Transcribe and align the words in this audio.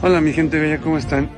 Hola 0.00 0.20
mi 0.20 0.32
gente 0.32 0.60
bella, 0.60 0.80
¿cómo 0.80 0.96
están? 0.96 1.28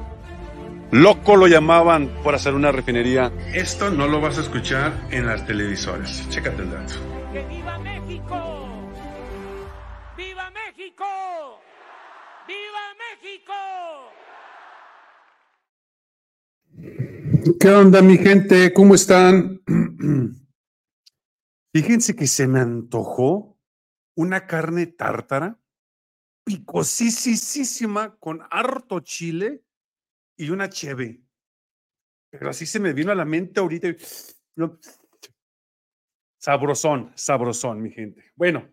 Loco 0.91 1.35
lo 1.35 1.47
llamaban 1.47 2.11
por 2.23 2.35
hacer 2.35 2.53
una 2.53 2.71
refinería. 2.71 3.33
Esto 3.55 3.91
no 3.91 4.07
lo 4.07 4.21
vas 4.21 4.37
a 4.37 4.43
escuchar 4.43 4.93
en 5.11 5.25
las 5.27 5.47
televisoras. 5.47 6.29
Chécate 6.29 6.61
el 6.61 6.71
dato. 6.71 6.93
¡Que 7.33 7.43
viva 7.47 7.79
México! 7.79 8.93
¡Viva 10.15 10.51
México! 10.51 11.07
¡Viva 12.47 12.95
México! 13.09 13.55
¿Qué 17.59 17.71
onda 17.71 18.03
mi 18.03 18.19
gente? 18.19 18.75
¿Cómo 18.75 18.95
están? 18.95 19.63
Fíjense 21.73 22.15
que 22.15 22.27
se 22.27 22.47
me 22.47 22.61
antojó 22.61 23.59
una 24.15 24.47
carne 24.47 24.87
tártara 24.87 25.60
picosísima 26.51 28.17
con 28.19 28.41
harto 28.51 28.99
chile 29.01 29.63
y 30.37 30.51
una 30.51 30.69
cheve. 30.69 31.23
Pero 32.29 32.51
así 32.51 32.67
se 32.67 32.81
me 32.81 32.93
vino 32.93 33.13
a 33.13 33.15
la 33.15 33.25
mente 33.25 33.61
ahorita. 33.61 33.89
Sabrosón, 36.39 37.13
sabrosón, 37.15 37.81
mi 37.81 37.91
gente. 37.91 38.33
Bueno, 38.35 38.69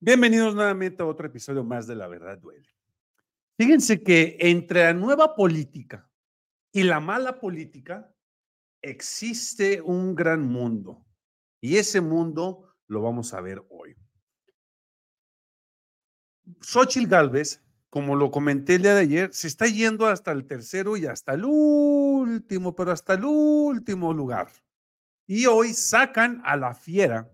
bienvenidos 0.00 0.56
nuevamente 0.56 1.02
a 1.02 1.06
otro 1.06 1.28
episodio 1.28 1.62
más 1.62 1.86
de 1.86 1.94
La 1.94 2.08
Verdad 2.08 2.38
Duele. 2.38 2.68
Fíjense 3.56 4.02
que 4.02 4.36
entre 4.40 4.82
la 4.82 4.94
nueva 4.94 5.36
política 5.36 6.10
y 6.72 6.82
la 6.82 6.98
mala 6.98 7.38
política 7.38 8.12
existe 8.80 9.80
un 9.80 10.16
gran 10.16 10.42
mundo. 10.42 11.06
Y 11.60 11.76
ese 11.76 12.00
mundo 12.00 12.74
lo 12.88 13.02
vamos 13.02 13.34
a 13.34 13.40
ver 13.40 13.62
hoy. 13.70 13.94
Xochitl 16.60 17.08
Galvez 17.08 17.62
como 17.92 18.16
lo 18.16 18.30
comenté 18.30 18.76
el 18.76 18.82
día 18.82 18.94
de 18.94 19.02
ayer, 19.02 19.34
se 19.34 19.46
está 19.46 19.66
yendo 19.66 20.06
hasta 20.06 20.32
el 20.32 20.46
tercero 20.46 20.96
y 20.96 21.04
hasta 21.04 21.34
el 21.34 21.44
último, 21.44 22.74
pero 22.74 22.90
hasta 22.90 23.12
el 23.12 23.24
último 23.26 24.14
lugar. 24.14 24.48
Y 25.26 25.44
hoy 25.44 25.74
sacan 25.74 26.40
a 26.46 26.56
la 26.56 26.74
fiera, 26.74 27.30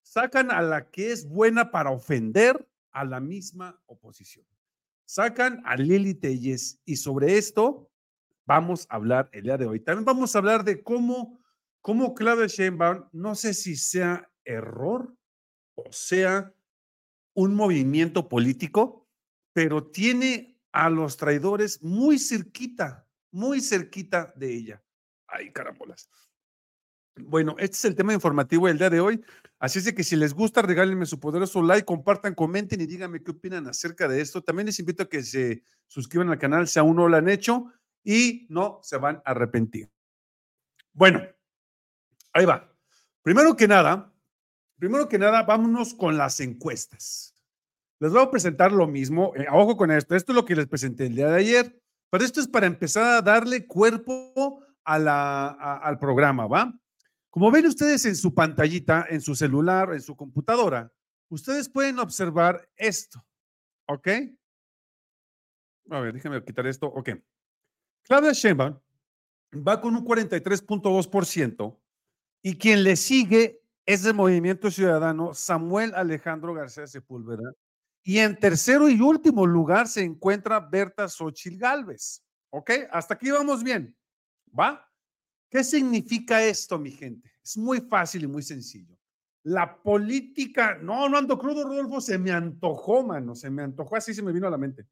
sacan 0.00 0.50
a 0.50 0.62
la 0.62 0.90
que 0.90 1.12
es 1.12 1.28
buena 1.28 1.70
para 1.70 1.90
ofender 1.90 2.66
a 2.90 3.04
la 3.04 3.20
misma 3.20 3.78
oposición. 3.84 4.46
Sacan 5.04 5.60
a 5.66 5.76
Lili 5.76 6.14
Telles 6.14 6.80
y 6.86 6.96
sobre 6.96 7.36
esto 7.36 7.90
vamos 8.46 8.86
a 8.88 8.96
hablar 8.96 9.28
el 9.34 9.42
día 9.42 9.58
de 9.58 9.66
hoy. 9.66 9.80
También 9.80 10.06
vamos 10.06 10.34
a 10.34 10.38
hablar 10.38 10.64
de 10.64 10.82
cómo, 10.82 11.38
cómo 11.82 12.14
Claudia 12.14 12.46
Sheinbaum, 12.46 13.10
no 13.12 13.34
sé 13.34 13.52
si 13.52 13.76
sea 13.76 14.26
error 14.42 15.14
o 15.74 15.92
sea 15.92 16.50
un 17.38 17.54
movimiento 17.54 18.28
político, 18.28 19.06
pero 19.52 19.86
tiene 19.86 20.60
a 20.72 20.90
los 20.90 21.16
traidores 21.16 21.80
muy 21.84 22.18
cerquita, 22.18 23.06
muy 23.30 23.60
cerquita 23.60 24.32
de 24.34 24.52
ella. 24.52 24.82
Ay, 25.28 25.52
carambolas. 25.52 26.10
Bueno, 27.14 27.54
este 27.60 27.76
es 27.76 27.84
el 27.84 27.94
tema 27.94 28.12
informativo 28.12 28.66
del 28.66 28.78
día 28.78 28.90
de 28.90 28.98
hoy. 28.98 29.24
Así 29.60 29.78
es 29.78 29.92
que 29.92 30.02
si 30.02 30.16
les 30.16 30.34
gusta, 30.34 30.62
regálenme 30.62 31.06
su 31.06 31.20
poderoso 31.20 31.62
like, 31.62 31.84
compartan, 31.84 32.34
comenten 32.34 32.80
y 32.80 32.86
díganme 32.86 33.22
qué 33.22 33.30
opinan 33.30 33.68
acerca 33.68 34.08
de 34.08 34.20
esto. 34.20 34.42
También 34.42 34.66
les 34.66 34.80
invito 34.80 35.04
a 35.04 35.08
que 35.08 35.22
se 35.22 35.62
suscriban 35.86 36.30
al 36.30 36.40
canal 36.40 36.66
si 36.66 36.80
aún 36.80 36.96
no 36.96 37.08
lo 37.08 37.16
han 37.16 37.28
hecho 37.28 37.72
y 38.02 38.48
no 38.50 38.80
se 38.82 38.96
van 38.96 39.22
a 39.24 39.30
arrepentir. 39.30 39.88
Bueno, 40.92 41.22
ahí 42.32 42.46
va. 42.46 42.68
Primero 43.22 43.54
que 43.54 43.68
nada, 43.68 44.12
primero 44.78 45.08
que 45.08 45.18
nada, 45.18 45.42
vámonos 45.42 45.94
con 45.94 46.16
las 46.16 46.40
encuestas. 46.40 47.34
Les 48.00 48.12
voy 48.12 48.22
a 48.22 48.30
presentar 48.30 48.72
lo 48.72 48.86
mismo. 48.86 49.32
Eh, 49.34 49.46
ojo 49.50 49.76
con 49.76 49.90
esto. 49.90 50.14
Esto 50.14 50.32
es 50.32 50.36
lo 50.36 50.44
que 50.44 50.54
les 50.54 50.66
presenté 50.66 51.06
el 51.06 51.16
día 51.16 51.28
de 51.28 51.38
ayer. 51.38 51.82
Pero 52.10 52.24
esto 52.24 52.40
es 52.40 52.48
para 52.48 52.66
empezar 52.66 53.04
a 53.04 53.22
darle 53.22 53.66
cuerpo 53.66 54.62
al 54.84 55.98
programa, 55.98 56.46
¿va? 56.46 56.72
Como 57.28 57.50
ven 57.50 57.66
ustedes 57.66 58.06
en 58.06 58.16
su 58.16 58.34
pantallita, 58.34 59.06
en 59.10 59.20
su 59.20 59.34
celular, 59.34 59.92
en 59.92 60.00
su 60.00 60.16
computadora, 60.16 60.90
ustedes 61.28 61.68
pueden 61.68 61.98
observar 61.98 62.66
esto. 62.76 63.22
¿Ok? 63.86 64.08
A 65.90 66.00
ver, 66.00 66.14
déjenme 66.14 66.42
quitar 66.42 66.66
esto. 66.66 66.86
Ok. 66.86 67.10
Claudia 68.02 68.32
Sheinbaum 68.32 68.78
va 69.66 69.80
con 69.80 69.94
un 69.94 70.04
43.2% 70.04 71.78
y 72.42 72.56
quien 72.56 72.84
le 72.84 72.96
sigue 72.96 73.57
es 73.88 74.04
el 74.04 74.12
Movimiento 74.12 74.70
Ciudadano 74.70 75.32
Samuel 75.32 75.94
Alejandro 75.94 76.52
García 76.52 76.86
Sepúlveda 76.86 77.54
y 78.02 78.18
en 78.18 78.38
tercero 78.38 78.86
y 78.90 79.00
último 79.00 79.46
lugar 79.46 79.88
se 79.88 80.02
encuentra 80.02 80.60
Berta 80.60 81.08
Xochil 81.08 81.56
Galvez. 81.56 82.22
¿Ok? 82.50 82.70
Hasta 82.90 83.14
aquí 83.14 83.30
vamos 83.30 83.64
bien. 83.64 83.96
¿Va? 84.56 84.86
¿Qué 85.48 85.64
significa 85.64 86.44
esto, 86.44 86.78
mi 86.78 86.90
gente? 86.90 87.32
Es 87.42 87.56
muy 87.56 87.80
fácil 87.80 88.24
y 88.24 88.26
muy 88.26 88.42
sencillo. 88.42 88.94
La 89.44 89.80
política, 89.82 90.76
no, 90.82 91.08
no 91.08 91.16
ando 91.16 91.38
crudo, 91.38 91.64
Rodolfo, 91.64 92.02
se 92.02 92.18
me 92.18 92.30
antojó, 92.30 93.02
mano, 93.02 93.34
se 93.34 93.48
me 93.48 93.62
antojó, 93.62 93.96
así 93.96 94.12
se 94.12 94.20
me 94.20 94.32
vino 94.32 94.46
a 94.48 94.50
la 94.50 94.58
mente. 94.58 94.86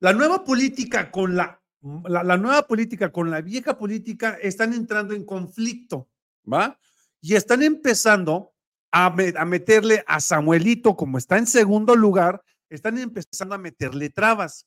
La 0.00 0.14
nueva 0.14 0.42
política 0.42 1.10
con 1.10 1.36
la, 1.36 1.62
la, 2.04 2.24
la 2.24 2.38
nueva 2.38 2.66
política 2.66 3.12
con 3.12 3.30
la 3.30 3.42
vieja 3.42 3.76
política 3.76 4.38
están 4.40 4.72
entrando 4.72 5.12
en 5.12 5.26
conflicto, 5.26 6.08
¿va? 6.50 6.78
Y 7.26 7.34
están 7.34 7.64
empezando 7.64 8.52
a, 8.92 9.10
meterle 9.10 10.04
a 10.06 10.20
Samuelito, 10.20 10.94
como 10.94 11.18
está 11.18 11.38
en 11.38 11.48
segundo 11.48 11.96
lugar, 11.96 12.40
están 12.70 12.98
empezando 12.98 13.52
a 13.52 13.58
meterle 13.58 14.10
trabas. 14.10 14.64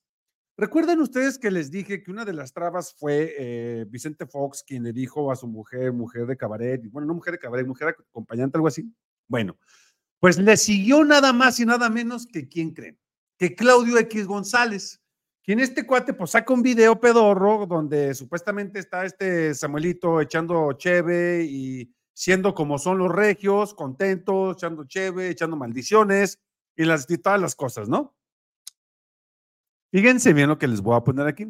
Recuerden 0.58 1.00
ustedes 1.00 1.40
que 1.40 1.52
les 1.52 1.72
dije 1.72 2.04
que 2.04 2.12
una 2.12 2.26
de 2.26 2.34
las 2.34 2.52
trabas 2.52 2.94
fue 3.00 3.34
eh, 3.40 3.86
Vicente 3.88 4.26
Fox, 4.26 4.62
quien 4.68 4.84
le 4.84 4.92
dijo 4.92 5.32
a 5.32 5.38
su 5.38 5.48
mujer, 5.48 5.94
mujer 5.94 6.26
de 6.26 6.36
cabaret, 6.36 6.82
bueno, 6.92 7.08
no 7.08 7.14
mujer 7.14 7.32
de 7.32 7.40
cabaret, 7.40 7.66
mujer 7.66 7.96
acompañante, 7.98 8.58
algo 8.58 8.68
así. 8.68 8.94
Bueno, 9.30 9.58
pues 10.20 10.38
le 10.38 10.58
siguió 10.58 11.06
nada 11.06 11.32
más 11.32 11.62
y 11.62 11.66
nada 11.66 11.90
menos 11.90 12.28
que, 12.28 12.50
¿quién 12.50 12.74
creen? 12.74 13.00
Que 13.38 13.56
Claudio 13.56 13.98
X 14.00 14.28
González, 14.28 15.02
quien 15.46 15.62
este 15.62 15.88
cuate 15.88 16.14
pues 16.14 16.32
saca 16.32 16.54
un 16.54 16.62
video 16.62 17.00
pedorro 17.00 17.66
donde 17.66 18.14
supuestamente 18.14 18.80
está 18.80 19.06
este 19.06 19.56
Samuelito 19.56 20.20
echando 20.20 20.74
cheve 20.74 21.46
y 21.50 21.90
siendo 22.20 22.54
como 22.54 22.78
son 22.78 22.98
los 22.98 23.10
regios, 23.10 23.74
contentos, 23.74 24.58
echando 24.58 24.84
cheve, 24.84 25.30
echando 25.30 25.56
maldiciones 25.56 26.38
y, 26.76 26.84
las, 26.84 27.08
todas 27.08 27.40
las 27.40 27.56
cosas, 27.56 27.88
¿no? 27.88 28.14
Fíjense 29.90 30.34
bien 30.34 30.50
lo 30.50 30.58
que 30.58 30.68
les 30.68 30.82
voy 30.82 30.98
a 30.98 31.00
poner 31.00 31.28
aquí. 31.28 31.48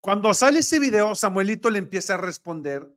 Cuando 0.00 0.32
sale 0.32 0.60
ese 0.60 0.78
video, 0.78 1.14
Samuelito 1.14 1.68
le 1.68 1.80
empieza 1.80 2.14
a 2.14 2.16
responder 2.16 2.90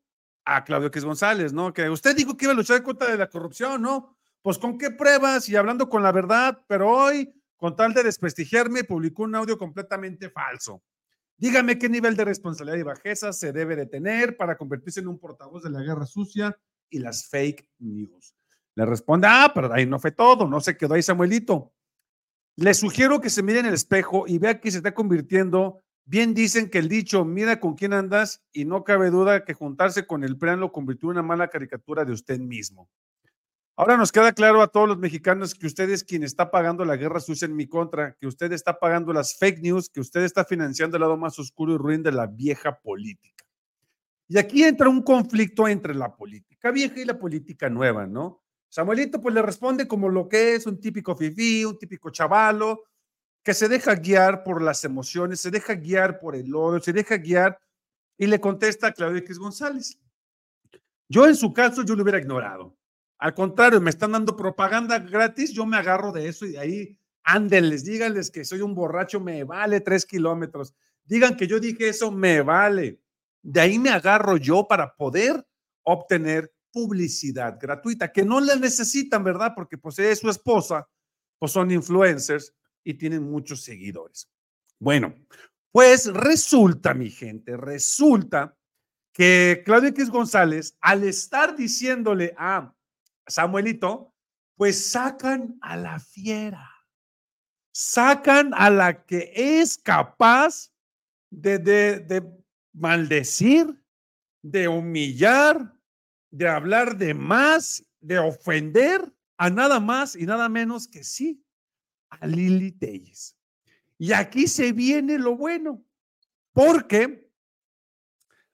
a 0.45 0.63
Claudio 0.63 0.87
X 0.87 1.03
González, 1.03 1.51
¿no? 1.51 1.73
Que 1.73 1.89
usted 1.89 2.15
dijo 2.15 2.37
que 2.37 2.45
iba 2.45 2.53
a 2.53 2.55
luchar 2.55 2.81
contra 2.81 3.11
de 3.11 3.17
la 3.17 3.29
corrupción, 3.29 3.81
¿no? 3.81 4.15
Pues 4.41 4.57
con 4.57 4.77
qué 4.77 4.91
pruebas 4.91 5.49
y 5.49 5.57
hablando 5.57 5.89
con 5.89 6.01
la 6.01 6.13
verdad, 6.13 6.63
pero 6.67 6.89
hoy, 6.89 7.35
con 7.57 7.75
tal 7.75 7.93
de 7.93 8.03
desprestigiarme, 8.03 8.85
publicó 8.85 9.23
un 9.23 9.35
audio 9.35 9.57
completamente 9.57 10.29
falso. 10.29 10.81
Dígame 11.37 11.77
qué 11.77 11.89
nivel 11.89 12.15
de 12.15 12.25
responsabilidad 12.25 12.77
y 12.77 12.83
bajeza 12.83 13.33
se 13.33 13.51
debe 13.51 13.75
de 13.75 13.85
tener 13.85 14.37
para 14.37 14.57
convertirse 14.57 15.01
en 15.01 15.07
un 15.07 15.19
portavoz 15.19 15.63
de 15.63 15.69
la 15.69 15.81
guerra 15.81 16.05
sucia 16.05 16.57
y 16.89 16.99
las 16.99 17.27
fake 17.27 17.67
news. 17.79 18.35
Le 18.75 18.85
responde, 18.85 19.27
ah, 19.29 19.51
pero 19.53 19.73
ahí 19.73 19.85
no 19.85 19.99
fue 19.99 20.11
todo, 20.11 20.47
no 20.47 20.61
se 20.61 20.77
quedó 20.77 20.93
ahí 20.93 21.01
Samuelito. 21.01 21.73
Le 22.57 22.73
sugiero 22.73 23.19
que 23.19 23.29
se 23.29 23.43
mire 23.43 23.59
en 23.59 23.65
el 23.65 23.73
espejo 23.73 24.25
y 24.27 24.37
vea 24.37 24.61
que 24.61 24.71
se 24.71 24.77
está 24.77 24.93
convirtiendo. 24.93 25.81
Bien 26.05 26.33
dicen 26.33 26.69
que 26.69 26.77
el 26.77 26.87
dicho, 26.87 27.25
mira 27.25 27.59
con 27.59 27.75
quién 27.75 27.91
andas, 27.91 28.43
y 28.53 28.63
no 28.63 28.83
cabe 28.83 29.09
duda 29.09 29.43
que 29.43 29.53
juntarse 29.53 30.05
con 30.05 30.23
el 30.23 30.37
plan 30.37 30.59
lo 30.59 30.71
convirtió 30.71 31.07
en 31.07 31.17
una 31.17 31.23
mala 31.23 31.49
caricatura 31.49 32.05
de 32.05 32.13
usted 32.13 32.39
mismo. 32.39 32.89
Ahora 33.77 33.97
nos 33.97 34.13
queda 34.13 34.31
claro 34.31 34.61
a 34.61 34.67
todos 34.67 34.87
los 34.87 34.97
mexicanos 34.97 35.53
que 35.53 35.67
usted 35.67 35.89
es 35.89 36.05
quien 36.05 36.23
está 36.23 36.49
pagando 36.49 36.85
la 36.85 36.95
guerra 36.95 37.19
sucia 37.19 37.45
en 37.45 37.57
mi 37.57 37.67
contra, 37.67 38.13
que 38.13 38.25
usted 38.25 38.53
está 38.53 38.79
pagando 38.79 39.11
las 39.11 39.37
fake 39.37 39.59
news, 39.61 39.89
que 39.89 39.99
usted 39.99 40.21
está 40.23 40.45
financiando 40.45 40.95
el 40.95 41.01
lado 41.01 41.17
más 41.17 41.37
oscuro 41.39 41.73
y 41.73 41.77
ruin 41.77 42.01
de 42.01 42.13
la 42.13 42.25
vieja 42.25 42.79
política. 42.79 43.43
Y 44.29 44.37
aquí 44.37 44.63
entra 44.63 44.87
un 44.87 45.01
conflicto 45.01 45.67
entre 45.67 45.93
la 45.93 46.15
política 46.15 46.71
vieja 46.71 47.01
y 47.01 47.05
la 47.05 47.19
política 47.19 47.69
nueva, 47.69 48.07
¿no? 48.07 48.41
Samuelito 48.69 49.21
pues 49.21 49.35
le 49.35 49.41
responde 49.41 49.89
como 49.89 50.07
lo 50.07 50.29
que 50.29 50.55
es 50.55 50.65
un 50.65 50.79
típico 50.79 51.13
fifí, 51.13 51.65
un 51.65 51.77
típico 51.77 52.09
chavalo, 52.11 52.83
que 53.43 53.53
se 53.53 53.67
deja 53.67 53.95
guiar 53.95 54.43
por 54.43 54.61
las 54.61 54.85
emociones, 54.85 55.41
se 55.41 55.51
deja 55.51 55.75
guiar 55.75 56.19
por 56.19 56.35
el 56.37 56.55
odio, 56.55 56.81
se 56.81 56.93
deja 56.93 57.17
guiar 57.17 57.59
y 58.17 58.25
le 58.27 58.39
contesta 58.39 58.87
a 58.87 58.93
Claudio 58.93 59.17
X 59.17 59.37
González. 59.37 59.99
Yo 61.09 61.27
en 61.27 61.35
su 61.35 61.53
caso 61.53 61.83
yo 61.83 61.93
lo 61.93 62.03
hubiera 62.03 62.19
ignorado. 62.19 62.75
Al 63.17 63.33
contrario, 63.33 63.79
me 63.81 63.89
están 63.89 64.11
dando 64.11 64.35
propaganda 64.35 64.99
gratis, 64.99 65.51
yo 65.51 65.65
me 65.65 65.77
agarro 65.77 66.11
de 66.11 66.27
eso 66.27 66.45
y 66.45 66.51
de 66.51 66.59
ahí 66.59 66.97
ándenles, 67.23 67.83
díganles 67.83 68.29
que 68.29 68.45
soy 68.45 68.61
un 68.61 68.75
borracho, 68.75 69.19
me 69.19 69.43
vale 69.43 69.81
tres 69.81 70.05
kilómetros. 70.05 70.75
Digan 71.05 71.35
que 71.37 71.47
yo 71.47 71.59
dije 71.59 71.89
eso, 71.89 72.11
me 72.11 72.41
vale. 72.41 72.99
De 73.41 73.61
ahí 73.61 73.79
me 73.79 73.89
agarro 73.89 74.37
yo 74.37 74.67
para 74.67 74.95
poder 74.95 75.45
obtener 75.83 76.51
publicidad 76.71 77.57
gratuita, 77.59 78.11
que 78.11 78.25
no 78.25 78.41
la 78.41 78.55
necesitan, 78.55 79.23
¿verdad? 79.23 79.53
Porque 79.55 79.77
pues 79.77 79.97
es 79.99 80.19
su 80.19 80.29
esposa, 80.29 80.87
pues 81.39 81.51
son 81.51 81.71
influencers, 81.71 82.53
y 82.85 82.93
tienen 82.93 83.23
muchos 83.23 83.63
seguidores. 83.63 84.29
Bueno, 84.79 85.15
pues 85.71 86.05
resulta, 86.13 86.93
mi 86.93 87.09
gente, 87.09 87.57
resulta 87.57 88.55
que 89.11 89.63
Claudio 89.65 89.89
X 89.89 90.09
González, 90.09 90.77
al 90.79 91.03
estar 91.03 91.55
diciéndole 91.55 92.33
a 92.37 92.73
Samuelito, 93.27 94.13
pues 94.55 94.91
sacan 94.91 95.57
a 95.61 95.75
la 95.75 95.99
fiera, 95.99 96.69
sacan 97.73 98.53
a 98.53 98.69
la 98.69 99.05
que 99.05 99.31
es 99.35 99.77
capaz 99.77 100.71
de, 101.29 101.59
de, 101.59 101.99
de 101.99 102.23
maldecir, 102.73 103.81
de 104.41 104.67
humillar, 104.67 105.73
de 106.31 106.47
hablar 106.47 106.97
de 106.97 107.13
más, 107.13 107.83
de 107.99 108.19
ofender 108.19 109.13
a 109.37 109.49
nada 109.49 109.79
más 109.79 110.15
y 110.15 110.25
nada 110.25 110.47
menos 110.49 110.87
que 110.87 111.03
sí, 111.03 111.43
a 112.09 112.27
Lili 112.27 112.71
Telles. 112.71 113.37
Y 113.97 114.13
aquí 114.13 114.47
se 114.47 114.71
viene 114.71 115.17
lo 115.17 115.35
bueno, 115.35 115.83
porque 116.53 117.29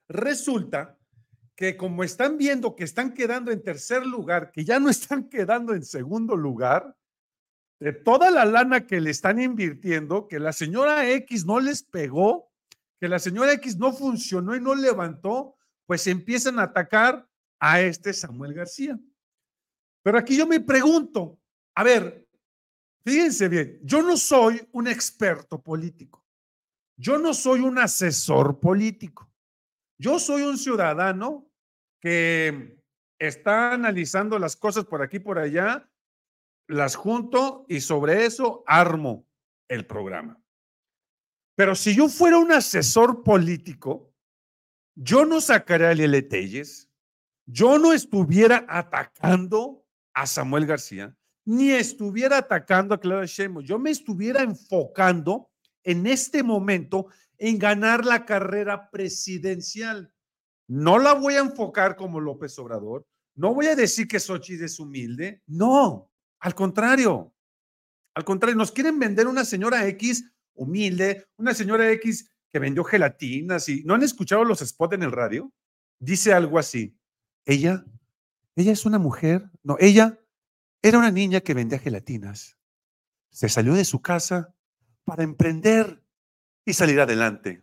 resulta 0.08 0.98
que 1.62 1.76
como 1.76 2.02
están 2.02 2.38
viendo 2.38 2.74
que 2.74 2.82
están 2.82 3.14
quedando 3.14 3.52
en 3.52 3.62
tercer 3.62 4.04
lugar, 4.04 4.50
que 4.50 4.64
ya 4.64 4.80
no 4.80 4.90
están 4.90 5.28
quedando 5.28 5.74
en 5.74 5.84
segundo 5.84 6.34
lugar, 6.34 6.96
de 7.78 7.92
toda 7.92 8.32
la 8.32 8.44
lana 8.44 8.84
que 8.84 9.00
le 9.00 9.10
están 9.10 9.40
invirtiendo, 9.40 10.26
que 10.26 10.40
la 10.40 10.52
señora 10.52 11.08
X 11.08 11.46
no 11.46 11.60
les 11.60 11.84
pegó, 11.84 12.50
que 12.98 13.06
la 13.06 13.20
señora 13.20 13.52
X 13.52 13.78
no 13.78 13.92
funcionó 13.92 14.56
y 14.56 14.60
no 14.60 14.74
levantó, 14.74 15.54
pues 15.86 16.08
empiezan 16.08 16.58
a 16.58 16.64
atacar 16.64 17.28
a 17.60 17.80
este 17.80 18.12
Samuel 18.12 18.54
García. 18.54 18.98
Pero 20.02 20.18
aquí 20.18 20.36
yo 20.36 20.48
me 20.48 20.58
pregunto, 20.58 21.38
a 21.76 21.84
ver, 21.84 22.26
fíjense 23.04 23.48
bien, 23.48 23.78
yo 23.84 24.02
no 24.02 24.16
soy 24.16 24.68
un 24.72 24.88
experto 24.88 25.62
político, 25.62 26.24
yo 26.96 27.18
no 27.18 27.32
soy 27.32 27.60
un 27.60 27.78
asesor 27.78 28.58
político, 28.58 29.30
yo 29.96 30.18
soy 30.18 30.42
un 30.42 30.58
ciudadano 30.58 31.51
que 32.02 32.76
está 33.18 33.72
analizando 33.72 34.38
las 34.38 34.56
cosas 34.56 34.84
por 34.84 35.00
aquí 35.02 35.20
por 35.20 35.38
allá, 35.38 35.88
las 36.66 36.96
junto 36.96 37.64
y 37.68 37.80
sobre 37.80 38.26
eso 38.26 38.64
armo 38.66 39.24
el 39.68 39.86
programa. 39.86 40.42
Pero 41.54 41.76
si 41.76 41.94
yo 41.94 42.08
fuera 42.08 42.38
un 42.38 42.50
asesor 42.50 43.22
político, 43.22 44.12
yo 44.96 45.24
no 45.24 45.40
sacaría 45.40 45.90
a 45.90 45.94
Lele 45.94 46.28
yo 47.46 47.78
no 47.78 47.92
estuviera 47.92 48.66
atacando 48.68 49.84
a 50.12 50.26
Samuel 50.26 50.66
García, 50.66 51.16
ni 51.44 51.70
estuviera 51.70 52.38
atacando 52.38 52.94
a 52.94 53.00
Claudia 53.00 53.26
Sheinbaum, 53.26 53.64
yo 53.64 53.78
me 53.78 53.90
estuviera 53.90 54.42
enfocando 54.42 55.50
en 55.84 56.06
este 56.06 56.42
momento 56.42 57.06
en 57.38 57.58
ganar 57.58 58.04
la 58.04 58.24
carrera 58.24 58.90
presidencial. 58.90 60.12
No 60.72 60.98
la 60.98 61.12
voy 61.12 61.34
a 61.34 61.40
enfocar 61.40 61.96
como 61.96 62.18
López 62.18 62.58
Obrador, 62.58 63.06
no 63.34 63.52
voy 63.52 63.66
a 63.66 63.76
decir 63.76 64.08
que 64.08 64.18
Xochitl 64.18 64.64
es 64.64 64.80
humilde, 64.80 65.42
no, 65.46 66.10
al 66.40 66.54
contrario, 66.54 67.34
al 68.14 68.24
contrario, 68.24 68.56
nos 68.56 68.72
quieren 68.72 68.98
vender 68.98 69.26
una 69.26 69.44
señora 69.44 69.86
X 69.88 70.32
humilde, 70.54 71.26
una 71.36 71.52
señora 71.52 71.90
X 71.92 72.26
que 72.48 72.58
vendió 72.58 72.84
gelatinas 72.84 73.68
y 73.68 73.84
no 73.84 73.92
han 73.92 74.02
escuchado 74.02 74.44
los 74.44 74.60
spots 74.60 74.94
en 74.94 75.02
el 75.02 75.12
radio. 75.12 75.52
Dice 75.98 76.32
algo 76.32 76.58
así, 76.58 76.98
ella, 77.44 77.84
ella 78.56 78.72
es 78.72 78.86
una 78.86 78.98
mujer, 78.98 79.50
no, 79.62 79.76
ella 79.78 80.18
era 80.80 80.96
una 80.96 81.10
niña 81.10 81.42
que 81.42 81.52
vendía 81.52 81.80
gelatinas. 81.80 82.56
Se 83.28 83.50
salió 83.50 83.74
de 83.74 83.84
su 83.84 84.00
casa 84.00 84.54
para 85.04 85.22
emprender 85.22 86.02
y 86.64 86.72
salir 86.72 86.98
adelante. 86.98 87.62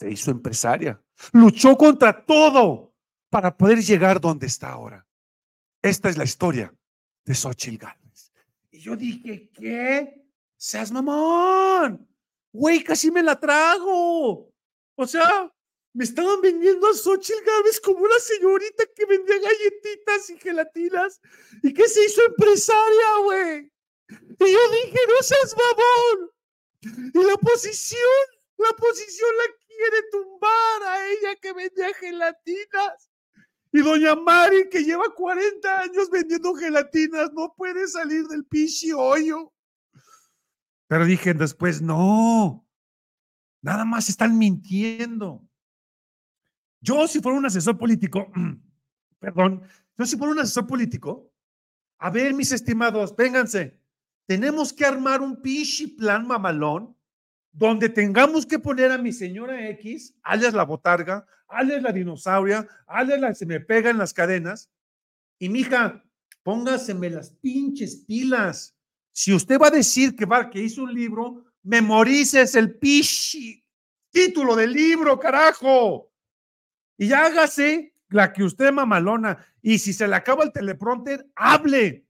Se 0.00 0.10
hizo 0.10 0.30
empresaria. 0.30 0.98
Luchó 1.32 1.76
contra 1.76 2.24
todo 2.24 2.94
para 3.28 3.54
poder 3.54 3.82
llegar 3.82 4.18
donde 4.18 4.46
está 4.46 4.70
ahora. 4.70 5.06
Esta 5.82 6.08
es 6.08 6.16
la 6.16 6.24
historia 6.24 6.74
de 7.26 7.34
Xochitl 7.34 7.76
Gálvez. 7.76 8.32
Y 8.70 8.78
yo 8.80 8.96
dije, 8.96 9.50
¿qué? 9.52 10.24
Seas 10.56 10.90
mamón. 10.90 12.08
Güey, 12.50 12.82
casi 12.82 13.10
me 13.10 13.22
la 13.22 13.38
trago. 13.38 14.50
O 14.94 15.06
sea, 15.06 15.52
me 15.92 16.04
estaban 16.04 16.40
vendiendo 16.40 16.88
a 16.88 16.94
Xochitl 16.94 17.44
Gálvez 17.44 17.78
como 17.78 17.98
una 17.98 18.18
señorita 18.20 18.84
que 18.96 19.04
vendía 19.04 19.36
galletitas 19.38 20.30
y 20.30 20.38
gelatinas 20.38 21.20
y 21.62 21.74
que 21.74 21.86
se 21.86 22.02
hizo 22.06 22.24
empresaria, 22.24 23.18
güey. 23.22 23.72
Y 24.08 24.50
yo 24.50 24.70
dije, 24.70 24.98
no 25.08 25.22
seas 25.22 25.54
babón. 25.54 26.30
Y 27.12 27.22
la 27.22 27.34
oposición, 27.34 28.00
la 28.56 28.70
oposición 28.70 29.28
la 29.36 29.59
quiere 29.80 30.02
tumbar 30.10 30.82
a 30.88 31.06
ella 31.08 31.36
que 31.40 31.52
vendía 31.52 31.94
gelatinas. 31.94 33.10
Y 33.72 33.80
doña 33.80 34.14
Mari, 34.14 34.68
que 34.68 34.82
lleva 34.82 35.14
40 35.14 35.80
años 35.80 36.10
vendiendo 36.10 36.54
gelatinas, 36.54 37.32
no 37.32 37.54
puede 37.56 37.86
salir 37.86 38.26
del 38.26 38.44
pinche 38.44 38.92
hoyo. 38.92 39.52
Pero 40.88 41.04
dije 41.06 41.32
después, 41.34 41.80
no, 41.80 42.66
nada 43.62 43.84
más 43.84 44.08
están 44.08 44.36
mintiendo. 44.36 45.48
Yo, 46.80 47.06
si 47.06 47.20
fuera 47.20 47.38
un 47.38 47.46
asesor 47.46 47.78
político, 47.78 48.26
perdón, 49.20 49.62
yo 49.96 50.04
si 50.04 50.16
fuera 50.16 50.32
un 50.32 50.40
asesor 50.40 50.66
político, 50.66 51.32
a 51.98 52.10
ver, 52.10 52.34
mis 52.34 52.50
estimados, 52.50 53.14
vénganse, 53.14 53.78
tenemos 54.26 54.72
que 54.72 54.84
armar 54.84 55.22
un 55.22 55.40
pichi 55.40 55.86
plan 55.86 56.26
mamalón 56.26 56.96
donde 57.52 57.88
tengamos 57.88 58.46
que 58.46 58.58
poner 58.58 58.92
a 58.92 58.98
mi 58.98 59.12
señora 59.12 59.68
X, 59.70 60.14
alias 60.22 60.54
la 60.54 60.64
botarga, 60.64 61.26
alias 61.48 61.82
la 61.82 61.92
dinosauria, 61.92 62.66
alias 62.86 63.20
la 63.20 63.34
se 63.34 63.46
me 63.46 63.60
pega 63.60 63.90
en 63.90 63.98
las 63.98 64.14
cadenas, 64.14 64.70
y 65.38 65.48
mija, 65.48 66.04
póngaseme 66.42 67.10
las 67.10 67.30
pinches 67.30 68.04
pilas. 68.06 68.76
Si 69.12 69.32
usted 69.32 69.58
va 69.58 69.68
a 69.68 69.72
decir 69.72 70.14
que 70.14 70.26
va, 70.26 70.50
que 70.50 70.62
hizo 70.62 70.82
un 70.82 70.94
libro, 70.94 71.44
memorices 71.62 72.54
el 72.54 72.76
pichi 72.76 73.60
título 74.10 74.56
del 74.56 74.72
libro, 74.72 75.18
carajo 75.18 76.12
y 76.98 77.12
hágase 77.12 77.94
la 78.08 78.32
que 78.32 78.44
usted 78.44 78.72
mamalona. 78.72 79.46
Y 79.62 79.78
si 79.78 79.92
se 79.92 80.06
le 80.06 80.16
acaba 80.16 80.44
el 80.44 80.52
teleprompter, 80.52 81.26
hable. 81.34 82.06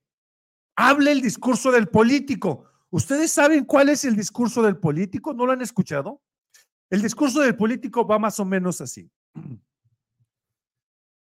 Hable 0.75 1.11
el 1.11 1.21
discurso 1.21 1.71
del 1.71 1.87
político. 1.87 2.70
¿Ustedes 2.91 3.31
saben 3.31 3.63
cuál 3.63 3.87
es 3.87 4.03
el 4.03 4.17
discurso 4.17 4.61
del 4.61 4.77
político? 4.77 5.33
¿No 5.33 5.45
lo 5.45 5.53
han 5.53 5.61
escuchado? 5.61 6.21
El 6.89 7.01
discurso 7.01 7.39
del 7.39 7.55
político 7.55 8.05
va 8.05 8.19
más 8.19 8.37
o 8.41 8.45
menos 8.45 8.81
así. 8.81 9.09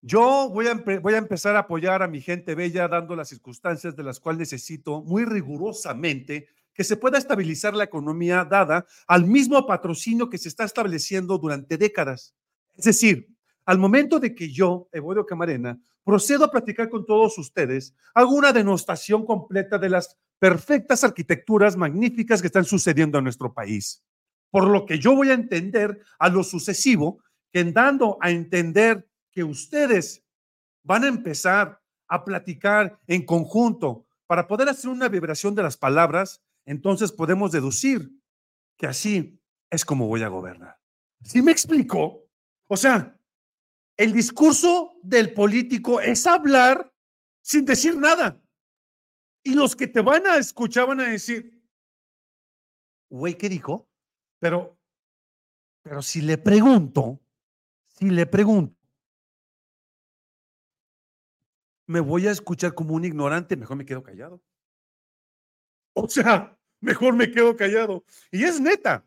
Yo 0.00 0.48
voy 0.48 0.66
a, 0.68 0.74
voy 1.00 1.14
a, 1.14 1.18
empezar 1.18 1.56
a 1.56 1.60
apoyar 1.60 2.02
a 2.02 2.08
mi 2.08 2.22
gente 2.22 2.54
bella 2.54 2.88
dando 2.88 3.14
las 3.14 3.28
circunstancias 3.28 3.94
de 3.94 4.02
las 4.02 4.18
cuales 4.18 4.38
necesito 4.38 5.02
muy 5.02 5.24
rigurosamente 5.24 6.48
que 6.72 6.84
se 6.84 6.96
pueda 6.96 7.18
estabilizar 7.18 7.74
la 7.74 7.84
economía 7.84 8.44
dada 8.44 8.86
al 9.06 9.26
mismo 9.26 9.66
patrocinio 9.66 10.30
que 10.30 10.38
se 10.38 10.48
está 10.48 10.64
estableciendo 10.64 11.36
durante 11.36 11.76
décadas. 11.76 12.34
Es 12.76 12.84
decir, 12.84 13.28
al 13.66 13.78
momento 13.78 14.18
de 14.20 14.34
que 14.34 14.50
yo, 14.50 14.88
Evodio 14.92 15.26
Camarena, 15.26 15.78
procedo 16.04 16.44
a 16.44 16.50
platicar 16.50 16.88
con 16.88 17.04
todos 17.04 17.36
ustedes, 17.36 17.94
hago 18.14 18.30
una 18.30 18.52
denostación 18.52 19.26
completa 19.26 19.76
de 19.76 19.90
las 19.90 20.16
perfectas 20.38 21.04
arquitecturas 21.04 21.76
magníficas 21.76 22.40
que 22.40 22.46
están 22.46 22.64
sucediendo 22.64 23.18
en 23.18 23.24
nuestro 23.24 23.52
país. 23.52 24.04
Por 24.50 24.68
lo 24.68 24.86
que 24.86 24.98
yo 24.98 25.14
voy 25.14 25.30
a 25.30 25.34
entender 25.34 26.00
a 26.18 26.28
lo 26.28 26.42
sucesivo, 26.42 27.22
que 27.52 27.64
dando 27.64 28.18
a 28.20 28.30
entender 28.30 29.08
que 29.30 29.44
ustedes 29.44 30.24
van 30.82 31.04
a 31.04 31.08
empezar 31.08 31.80
a 32.08 32.24
platicar 32.24 32.98
en 33.06 33.24
conjunto 33.24 34.06
para 34.26 34.46
poder 34.46 34.68
hacer 34.68 34.90
una 34.90 35.08
vibración 35.08 35.54
de 35.54 35.62
las 35.62 35.76
palabras, 35.76 36.42
entonces 36.64 37.12
podemos 37.12 37.52
deducir 37.52 38.10
que 38.76 38.86
así 38.86 39.40
es 39.70 39.84
como 39.84 40.06
voy 40.06 40.22
a 40.22 40.28
gobernar. 40.28 40.78
¿Sí 41.22 41.42
me 41.42 41.52
explico? 41.52 42.24
O 42.68 42.76
sea, 42.76 43.18
el 43.96 44.12
discurso 44.12 44.94
del 45.02 45.34
político 45.34 46.00
es 46.00 46.26
hablar 46.26 46.92
sin 47.42 47.64
decir 47.64 47.96
nada. 47.96 48.40
Y 49.48 49.54
los 49.54 49.74
que 49.74 49.86
te 49.86 50.02
van 50.02 50.26
a 50.26 50.36
escuchar 50.36 50.88
van 50.88 51.00
a 51.00 51.08
decir, 51.08 51.58
güey, 53.08 53.38
¿qué 53.38 53.48
dijo? 53.48 53.88
Pero, 54.38 54.78
pero 55.82 56.02
si 56.02 56.20
le 56.20 56.36
pregunto, 56.36 57.18
si 57.86 58.10
le 58.10 58.26
pregunto, 58.26 58.76
me 61.86 62.00
voy 62.00 62.26
a 62.26 62.30
escuchar 62.30 62.74
como 62.74 62.92
un 62.92 63.06
ignorante, 63.06 63.56
mejor 63.56 63.78
me 63.78 63.86
quedo 63.86 64.02
callado. 64.02 64.42
O 65.94 66.06
sea, 66.06 66.54
mejor 66.82 67.14
me 67.14 67.30
quedo 67.30 67.56
callado. 67.56 68.04
Y 68.30 68.44
es 68.44 68.60
neta, 68.60 69.02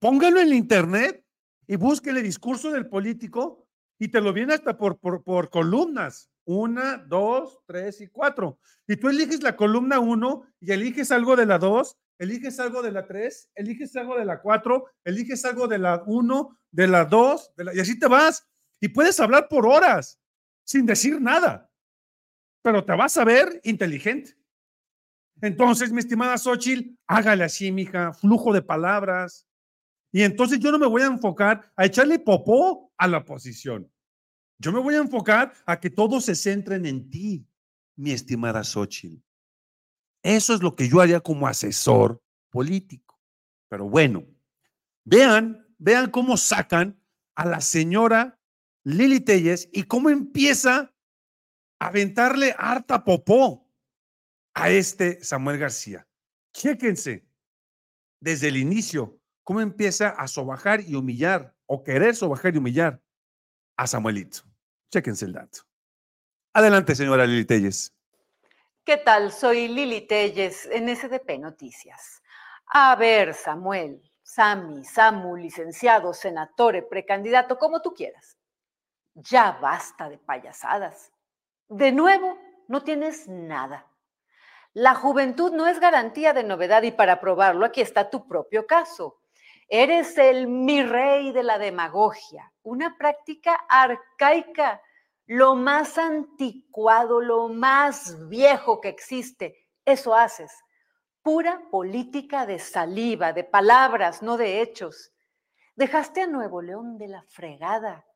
póngalo 0.00 0.40
en 0.40 0.52
internet 0.52 1.24
y 1.68 1.76
búsquele 1.76 2.18
el 2.18 2.26
discurso 2.26 2.72
del 2.72 2.88
político 2.88 3.64
y 4.00 4.08
te 4.08 4.20
lo 4.20 4.32
viene 4.32 4.54
hasta 4.54 4.76
por, 4.76 4.98
por, 4.98 5.48
columnas. 5.48 6.28
Una, 6.46 6.96
dos, 6.96 7.60
tres 7.66 8.00
y 8.00 8.06
cuatro. 8.06 8.58
Y 8.86 8.96
tú 8.96 9.08
eliges 9.08 9.42
la 9.42 9.56
columna 9.56 9.98
uno 9.98 10.44
y 10.60 10.72
eliges 10.72 11.10
algo 11.12 11.36
de 11.36 11.44
la 11.44 11.58
dos 11.58 11.98
eliges 12.18 12.58
algo 12.60 12.82
de 12.82 12.92
la 12.92 13.06
3, 13.06 13.50
eliges 13.54 13.94
algo 13.96 14.16
de 14.16 14.24
la 14.24 14.40
4, 14.40 14.84
eliges 15.04 15.44
algo 15.44 15.68
de 15.68 15.78
la 15.78 16.02
1, 16.06 16.58
de 16.70 16.86
la 16.86 17.04
2, 17.04 17.52
y 17.74 17.80
así 17.80 17.98
te 17.98 18.06
vas. 18.06 18.46
Y 18.80 18.88
puedes 18.88 19.18
hablar 19.20 19.48
por 19.48 19.66
horas 19.66 20.20
sin 20.64 20.86
decir 20.86 21.20
nada, 21.20 21.70
pero 22.62 22.84
te 22.84 22.94
vas 22.94 23.16
a 23.16 23.24
ver 23.24 23.60
inteligente. 23.64 24.36
Entonces, 25.42 25.92
mi 25.92 26.00
estimada 26.00 26.38
Xochitl, 26.38 26.96
hágale 27.06 27.44
así, 27.44 27.70
mija, 27.70 28.14
flujo 28.14 28.52
de 28.52 28.62
palabras. 28.62 29.46
Y 30.12 30.22
entonces 30.22 30.58
yo 30.58 30.72
no 30.72 30.78
me 30.78 30.86
voy 30.86 31.02
a 31.02 31.06
enfocar 31.06 31.70
a 31.76 31.84
echarle 31.84 32.18
popó 32.18 32.90
a 32.96 33.06
la 33.06 33.18
oposición. 33.18 33.90
Yo 34.58 34.72
me 34.72 34.80
voy 34.80 34.94
a 34.94 34.98
enfocar 34.98 35.52
a 35.66 35.78
que 35.78 35.90
todos 35.90 36.24
se 36.24 36.34
centren 36.34 36.86
en 36.86 37.10
ti, 37.10 37.46
mi 37.96 38.12
estimada 38.12 38.64
Xochitl. 38.64 39.22
Eso 40.22 40.54
es 40.54 40.62
lo 40.62 40.74
que 40.74 40.88
yo 40.88 41.00
haría 41.00 41.20
como 41.20 41.46
asesor 41.46 42.22
político. 42.50 43.20
Pero 43.68 43.88
bueno, 43.88 44.26
vean, 45.04 45.66
vean 45.78 46.10
cómo 46.10 46.36
sacan 46.36 47.00
a 47.34 47.46
la 47.46 47.60
señora 47.60 48.40
Lili 48.82 49.20
Telles 49.20 49.68
y 49.72 49.84
cómo 49.84 50.10
empieza 50.10 50.94
a 51.78 51.86
aventarle 51.88 52.54
harta 52.56 53.04
popó 53.04 53.70
a 54.54 54.70
este 54.70 55.22
Samuel 55.22 55.58
García. 55.58 56.08
Chéquense 56.54 57.28
desde 58.20 58.48
el 58.48 58.56
inicio 58.56 59.20
cómo 59.44 59.60
empieza 59.60 60.08
a 60.08 60.26
sobajar 60.26 60.80
y 60.80 60.94
humillar 60.94 61.54
o 61.66 61.84
querer 61.84 62.16
sobajar 62.16 62.54
y 62.54 62.58
humillar 62.58 63.02
a 63.76 63.86
Samuelito. 63.86 64.40
Chéquense 64.90 65.24
el 65.24 65.32
dato. 65.32 65.60
Adelante, 66.52 66.94
señora 66.94 67.26
Lili 67.26 67.44
Telles. 67.44 67.92
¿Qué 68.84 68.96
tal? 68.96 69.32
Soy 69.32 69.68
Lili 69.68 70.06
Telles 70.06 70.66
en 70.66 70.94
SDP 70.94 71.38
Noticias. 71.38 72.22
A 72.66 72.94
ver, 72.96 73.34
Samuel, 73.34 74.02
Sami, 74.22 74.84
Samu, 74.84 75.36
licenciado, 75.36 76.14
senatore, 76.14 76.82
precandidato, 76.82 77.58
como 77.58 77.82
tú 77.82 77.94
quieras. 77.94 78.36
Ya 79.14 79.52
basta 79.60 80.08
de 80.08 80.18
payasadas. 80.18 81.12
De 81.68 81.92
nuevo, 81.92 82.38
no 82.68 82.82
tienes 82.82 83.28
nada. 83.28 83.86
La 84.72 84.94
juventud 84.94 85.52
no 85.52 85.66
es 85.66 85.80
garantía 85.80 86.32
de 86.32 86.44
novedad 86.44 86.82
y 86.82 86.90
para 86.90 87.20
probarlo 87.20 87.64
aquí 87.64 87.80
está 87.80 88.10
tu 88.10 88.26
propio 88.28 88.66
caso. 88.66 89.18
Eres 89.68 90.16
el 90.16 90.46
mi 90.46 90.84
rey 90.84 91.32
de 91.32 91.42
la 91.42 91.58
demagogia, 91.58 92.52
una 92.62 92.96
práctica 92.96 93.54
arcaica, 93.68 94.80
lo 95.26 95.56
más 95.56 95.98
anticuado, 95.98 97.20
lo 97.20 97.48
más 97.48 98.28
viejo 98.28 98.80
que 98.80 98.88
existe. 98.88 99.66
Eso 99.84 100.14
haces. 100.14 100.52
Pura 101.20 101.62
política 101.68 102.46
de 102.46 102.60
saliva, 102.60 103.32
de 103.32 103.42
palabras, 103.42 104.22
no 104.22 104.36
de 104.36 104.62
hechos. 104.62 105.12
Dejaste 105.74 106.22
a 106.22 106.26
Nuevo 106.28 106.62
León 106.62 106.96
de 106.96 107.08
la 107.08 107.22
fregada. 107.24 108.06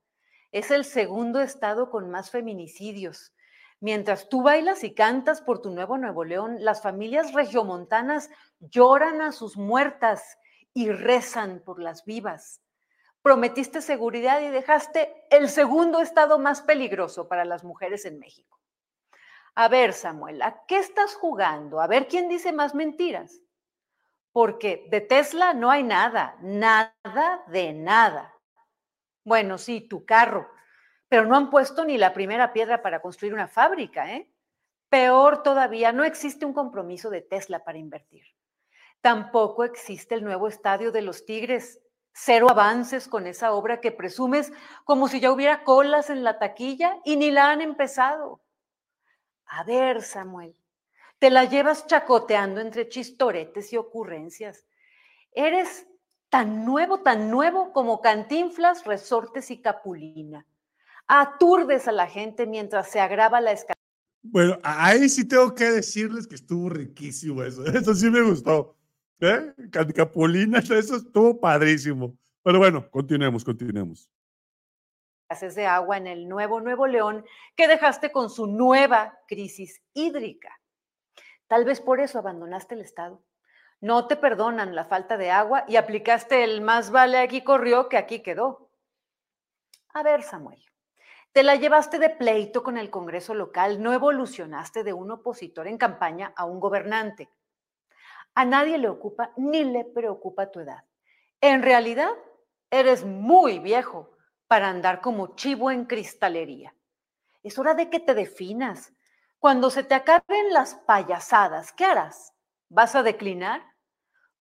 Es 0.53 0.71
el 0.71 0.85
segundo 0.85 1.41
estado 1.41 1.91
con 1.91 2.11
más 2.11 2.31
feminicidios. 2.31 3.35
Mientras 3.81 4.29
tú 4.29 4.43
bailas 4.43 4.85
y 4.85 4.95
cantas 4.95 5.43
por 5.43 5.61
tu 5.61 5.71
nuevo 5.71 5.99
Nuevo 5.99 6.23
León, 6.23 6.59
las 6.61 6.81
familias 6.81 7.33
regiomontanas 7.33 8.31
lloran 8.61 9.21
a 9.21 9.33
sus 9.33 9.57
muertas 9.57 10.39
y 10.75 10.91
rezan 10.91 11.61
por 11.65 11.81
las 11.81 12.05
vivas. 12.05 12.61
Prometiste 13.23 13.83
seguridad 13.83 14.41
y 14.41 14.49
dejaste 14.49 15.15
el 15.31 15.49
segundo 15.49 16.01
estado 16.01 16.39
más 16.39 16.63
peligroso 16.63 17.29
para 17.29 17.45
las 17.45 17.65
mujeres 17.65 18.05
en 18.05 18.19
México. 18.19 18.59
A 19.55 19.69
ver, 19.69 19.93
Samuel, 19.93 20.41
¿a 20.43 20.65
qué 20.67 20.79
estás 20.79 21.15
jugando? 21.15 21.81
A 21.81 21.87
ver 21.87 22.09
quién 22.09 22.29
dice 22.29 22.53
más 22.53 22.75
mentiras. 22.75 23.41
Porque 24.33 24.87
de 24.91 25.01
Tesla 25.01 25.55
no 25.55 25.71
hay 25.71 25.83
nada, 25.83 26.37
nada 26.41 27.43
de 27.49 27.73
nada. 27.73 28.33
Bueno, 29.25 29.59
sí, 29.59 29.81
tu 29.81 30.05
carro, 30.05 30.51
pero 31.09 31.27
no 31.27 31.37
han 31.37 31.51
puesto 31.51 31.85
ni 31.85 31.99
la 31.99 32.15
primera 32.15 32.53
piedra 32.53 32.81
para 32.81 33.03
construir 33.03 33.35
una 33.35 33.49
fábrica, 33.49 34.11
¿eh? 34.13 34.31
Peor 34.89 35.43
todavía, 35.43 35.93
no 35.93 36.05
existe 36.05 36.47
un 36.47 36.53
compromiso 36.53 37.11
de 37.11 37.21
Tesla 37.21 37.65
para 37.65 37.79
invertir. 37.79 38.25
Tampoco 39.01 39.65
existe 39.65 40.15
el 40.15 40.25
nuevo 40.25 40.49
estadio 40.49 40.93
de 40.93 41.03
los 41.03 41.25
Tigres. 41.25 41.81
Cero 42.13 42.49
avances 42.51 43.09
con 43.09 43.27
esa 43.27 43.53
obra 43.53 43.81
que 43.81 43.93
presumes 43.93 44.53
como 44.85 45.09
si 45.09 45.21
ya 45.21 45.33
hubiera 45.33 45.65
colas 45.65 46.11
en 46.11 46.25
la 46.25 46.39
taquilla 46.39 46.99
y 47.05 47.17
ni 47.17 47.31
la 47.31 47.51
han 47.51 47.61
empezado. 47.61 48.41
A 49.47 49.65
ver, 49.65 50.03
Samuel, 50.03 50.55
te 51.19 51.31
la 51.31 51.45
llevas 51.45 51.87
chacoteando 51.87 52.61
entre 52.61 52.89
chistoretes 52.89 53.73
y 53.73 53.77
ocurrencias. 53.77 54.67
Eres 55.33 55.87
tan 56.29 56.65
nuevo, 56.65 57.01
tan 57.01 57.31
nuevo 57.31 57.73
como 57.73 58.01
Cantinflas, 58.01 58.85
Resortes 58.85 59.51
y 59.51 59.61
Capulina 59.61 60.47
aturdes 61.11 61.89
a 61.89 61.93
la 61.93 62.07
gente 62.07 62.47
mientras 62.47 62.89
se 62.89 63.01
agrava 63.01 63.41
la 63.41 63.51
escala. 63.51 63.75
Bueno, 64.23 64.59
ahí 64.63 65.09
sí 65.09 65.27
tengo 65.27 65.53
que 65.55 65.65
decirles 65.65 66.27
que 66.27 66.37
estuvo 66.37 66.69
riquísimo 66.69 67.43
eso. 67.43 67.65
Eso 67.67 67.95
sí 67.95 68.09
me 68.11 68.23
gustó. 68.23 68.77
¿Eh? 69.21 69.55
Capolina, 69.95 70.59
eso 70.59 70.97
estuvo 70.97 71.39
padrísimo. 71.39 72.17
Pero 72.43 72.59
bueno, 72.59 72.91
continuemos, 72.91 73.45
continuemos. 73.45 74.11
Haces 75.29 75.55
de 75.55 75.67
agua 75.67 75.97
en 75.99 76.07
el 76.07 76.29
nuevo 76.29 76.61
Nuevo 76.61 76.87
León 76.87 77.25
que 77.55 77.69
dejaste 77.69 78.11
con 78.11 78.31
su 78.31 78.47
nueva 78.47 79.19
crisis 79.29 79.81
hídrica. 79.95 80.59
Tal 81.47 81.65
vez 81.65 81.81
por 81.81 82.01
eso 82.01 82.19
abandonaste 82.19 82.75
el 82.75 82.81
Estado. 82.81 83.23
No 83.81 84.07
te 84.07 84.17
perdonan 84.17 84.75
la 84.75 84.85
falta 84.87 85.17
de 85.17 85.31
agua 85.31 85.65
y 85.69 85.77
aplicaste 85.77 86.45
el 86.45 86.61
más 86.61 86.91
vale 86.91 87.19
aquí 87.19 87.43
corrió 87.43 87.89
que 87.89 87.97
aquí 87.97 88.21
quedó. 88.21 88.71
A 89.93 90.03
ver, 90.03 90.23
Samuel, 90.23 90.63
te 91.33 91.43
la 91.43 91.57
llevaste 91.57 91.99
de 91.99 92.11
pleito 92.11 92.63
con 92.63 92.77
el 92.77 92.91
Congreso 92.91 93.35
local, 93.35 93.83
no 93.83 93.93
evolucionaste 93.93 94.85
de 94.85 94.93
un 94.93 95.11
opositor 95.11 95.67
en 95.67 95.79
campaña 95.79 96.33
a 96.37 96.45
un 96.45 96.61
gobernante. 96.61 97.31
A 98.35 98.45
nadie 98.45 98.79
le 98.79 98.89
ocupa 98.89 99.33
ni 99.37 99.65
le 99.65 99.85
preocupa 99.85 100.51
tu 100.51 100.61
edad. 100.61 100.85
En 101.41 101.63
realidad, 101.63 102.13
eres 102.71 103.05
muy 103.05 103.59
viejo 103.59 104.11
para 104.47 104.69
andar 104.69 105.01
como 105.01 105.35
chivo 105.37 105.71
en 105.71 105.85
cristalería. 105.85 106.75
Es 107.43 107.59
hora 107.59 107.75
de 107.75 107.89
que 107.89 108.01
te 108.01 108.15
definas. 108.15 108.93
Cuando 109.39 109.71
se 109.71 109.83
te 109.83 109.95
acaben 109.95 110.53
las 110.53 110.75
payasadas, 110.75 111.73
¿qué 111.73 111.85
harás? 111.85 112.35
¿Vas 112.69 112.95
a 112.95 113.03
declinar? 113.03 113.63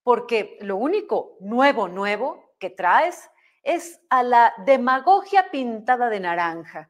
Porque 0.04 0.58
lo 0.62 0.76
único 0.76 1.38
nuevo, 1.40 1.88
nuevo 1.88 2.54
que 2.60 2.70
traes 2.70 3.30
es 3.64 4.02
a 4.10 4.24
la 4.24 4.54
demagogia 4.66 5.50
pintada 5.52 6.10
de 6.10 6.20
naranja, 6.20 6.90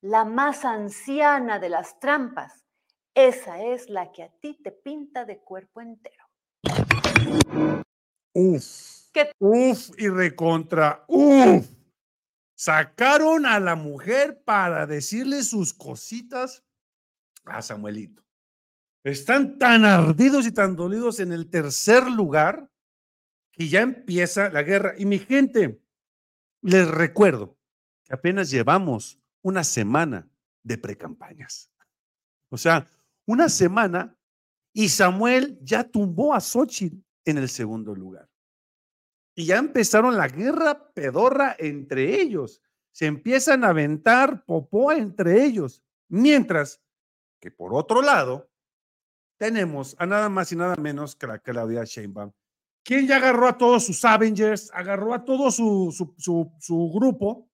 la 0.00 0.24
más 0.24 0.64
anciana 0.64 1.58
de 1.58 1.68
las 1.68 1.98
trampas. 1.98 2.64
Esa 3.14 3.62
es 3.62 3.88
la 3.88 4.12
que 4.12 4.22
a 4.22 4.28
ti 4.28 4.54
te 4.62 4.70
pinta 4.70 5.24
de 5.24 5.38
cuerpo 5.40 5.80
entero. 5.80 6.19
Uf. 8.34 8.90
Uf 9.38 9.90
y 9.98 10.08
recontra. 10.08 11.04
Uf. 11.08 11.66
Sacaron 12.54 13.46
a 13.46 13.58
la 13.58 13.74
mujer 13.74 14.42
para 14.44 14.86
decirle 14.86 15.42
sus 15.42 15.72
cositas 15.72 16.62
a 17.44 17.62
Samuelito. 17.62 18.22
Están 19.02 19.58
tan 19.58 19.84
ardidos 19.84 20.46
y 20.46 20.52
tan 20.52 20.76
dolidos 20.76 21.20
en 21.20 21.32
el 21.32 21.48
tercer 21.48 22.06
lugar 22.10 22.70
que 23.52 23.68
ya 23.68 23.80
empieza 23.80 24.50
la 24.50 24.62
guerra. 24.62 24.94
Y 24.98 25.06
mi 25.06 25.18
gente, 25.18 25.82
les 26.62 26.86
recuerdo 26.86 27.56
que 28.04 28.14
apenas 28.14 28.50
llevamos 28.50 29.18
una 29.42 29.64
semana 29.64 30.28
de 30.62 30.76
precampañas. 30.76 31.70
O 32.50 32.58
sea, 32.58 32.86
una 33.26 33.48
semana 33.48 34.14
y 34.72 34.88
Samuel 34.90 35.58
ya 35.62 35.82
tumbó 35.82 36.34
a 36.34 36.40
Xochitl 36.40 37.02
en 37.30 37.38
el 37.38 37.48
segundo 37.48 37.94
lugar. 37.94 38.28
Y 39.34 39.46
ya 39.46 39.58
empezaron 39.58 40.16
la 40.16 40.28
guerra 40.28 40.92
pedorra 40.92 41.56
entre 41.58 42.20
ellos. 42.20 42.62
Se 42.92 43.06
empiezan 43.06 43.64
a 43.64 43.68
aventar 43.68 44.44
popó 44.44 44.92
entre 44.92 45.44
ellos. 45.44 45.82
Mientras 46.08 46.82
que 47.40 47.50
por 47.50 47.74
otro 47.74 48.02
lado, 48.02 48.50
tenemos 49.38 49.96
a 49.98 50.06
nada 50.06 50.28
más 50.28 50.52
y 50.52 50.56
nada 50.56 50.76
menos 50.76 51.16
que 51.16 51.26
la 51.26 51.38
Claudia 51.38 51.84
Sheinbaum, 51.84 52.32
¿Quién 52.82 53.06
ya 53.06 53.16
agarró 53.16 53.46
a 53.46 53.58
todos 53.58 53.84
sus 53.84 54.04
Avengers, 54.04 54.70
agarró 54.72 55.14
a 55.14 55.24
todo 55.24 55.50
su, 55.50 55.94
su, 56.18 56.92
grupo 56.92 57.48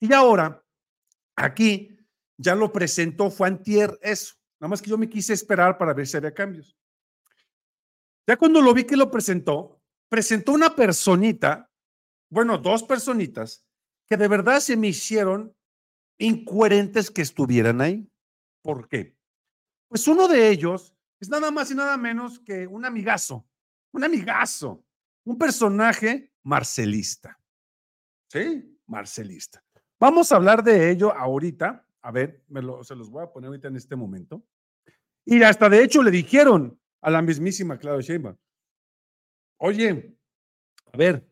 y 0.00 0.12
ahora 0.12 0.64
aquí 1.36 1.96
ya 2.38 2.54
lo 2.54 2.72
presentó, 2.72 3.30
fue 3.30 3.48
antier 3.48 3.98
eso. 4.02 4.34
Nada 4.58 4.70
más 4.70 4.82
que 4.82 4.90
yo 4.90 4.98
me 4.98 5.08
quise 5.08 5.32
esperar 5.32 5.76
para 5.76 5.92
ver 5.92 6.06
si 6.06 6.16
había 6.16 6.32
cambios. 6.32 6.76
Ya 8.26 8.36
cuando 8.36 8.60
lo 8.60 8.72
vi 8.74 8.84
que 8.84 8.96
lo 8.96 9.10
presentó, 9.10 9.80
presentó 10.08 10.52
una 10.52 10.74
personita, 10.74 11.70
bueno, 12.30 12.58
dos 12.58 12.82
personitas, 12.82 13.64
que 14.08 14.16
de 14.16 14.28
verdad 14.28 14.60
se 14.60 14.76
me 14.76 14.88
hicieron 14.88 15.54
incoherentes 16.18 17.10
que 17.10 17.22
estuvieran 17.22 17.80
ahí. 17.80 18.08
¿Por 18.62 18.88
qué? 18.88 19.16
Pues 19.88 20.06
uno 20.06 20.28
de 20.28 20.50
ellos 20.50 20.94
es 21.20 21.28
nada 21.28 21.50
más 21.50 21.70
y 21.70 21.74
nada 21.74 21.96
menos 21.96 22.38
que 22.38 22.66
un 22.66 22.84
amigazo 22.84 23.46
un 23.92 24.04
amigazo, 24.04 24.84
un 25.24 25.38
personaje 25.38 26.32
marcelista. 26.42 27.38
¿Sí? 28.28 28.78
Marcelista. 28.86 29.62
Vamos 30.00 30.32
a 30.32 30.36
hablar 30.36 30.64
de 30.64 30.90
ello 30.90 31.12
ahorita. 31.12 31.86
A 32.00 32.10
ver, 32.10 32.42
se 32.82 32.96
los 32.96 33.10
voy 33.10 33.22
a 33.22 33.30
poner 33.30 33.48
ahorita 33.48 33.68
en 33.68 33.76
este 33.76 33.94
momento. 33.94 34.42
Y 35.24 35.42
hasta 35.42 35.68
de 35.68 35.84
hecho 35.84 36.02
le 36.02 36.10
dijeron 36.10 36.80
a 37.02 37.10
la 37.10 37.20
mismísima 37.20 37.78
Claudia 37.78 38.06
Sheinbaum, 38.06 38.36
oye, 39.58 40.16
a 40.92 40.96
ver, 40.96 41.28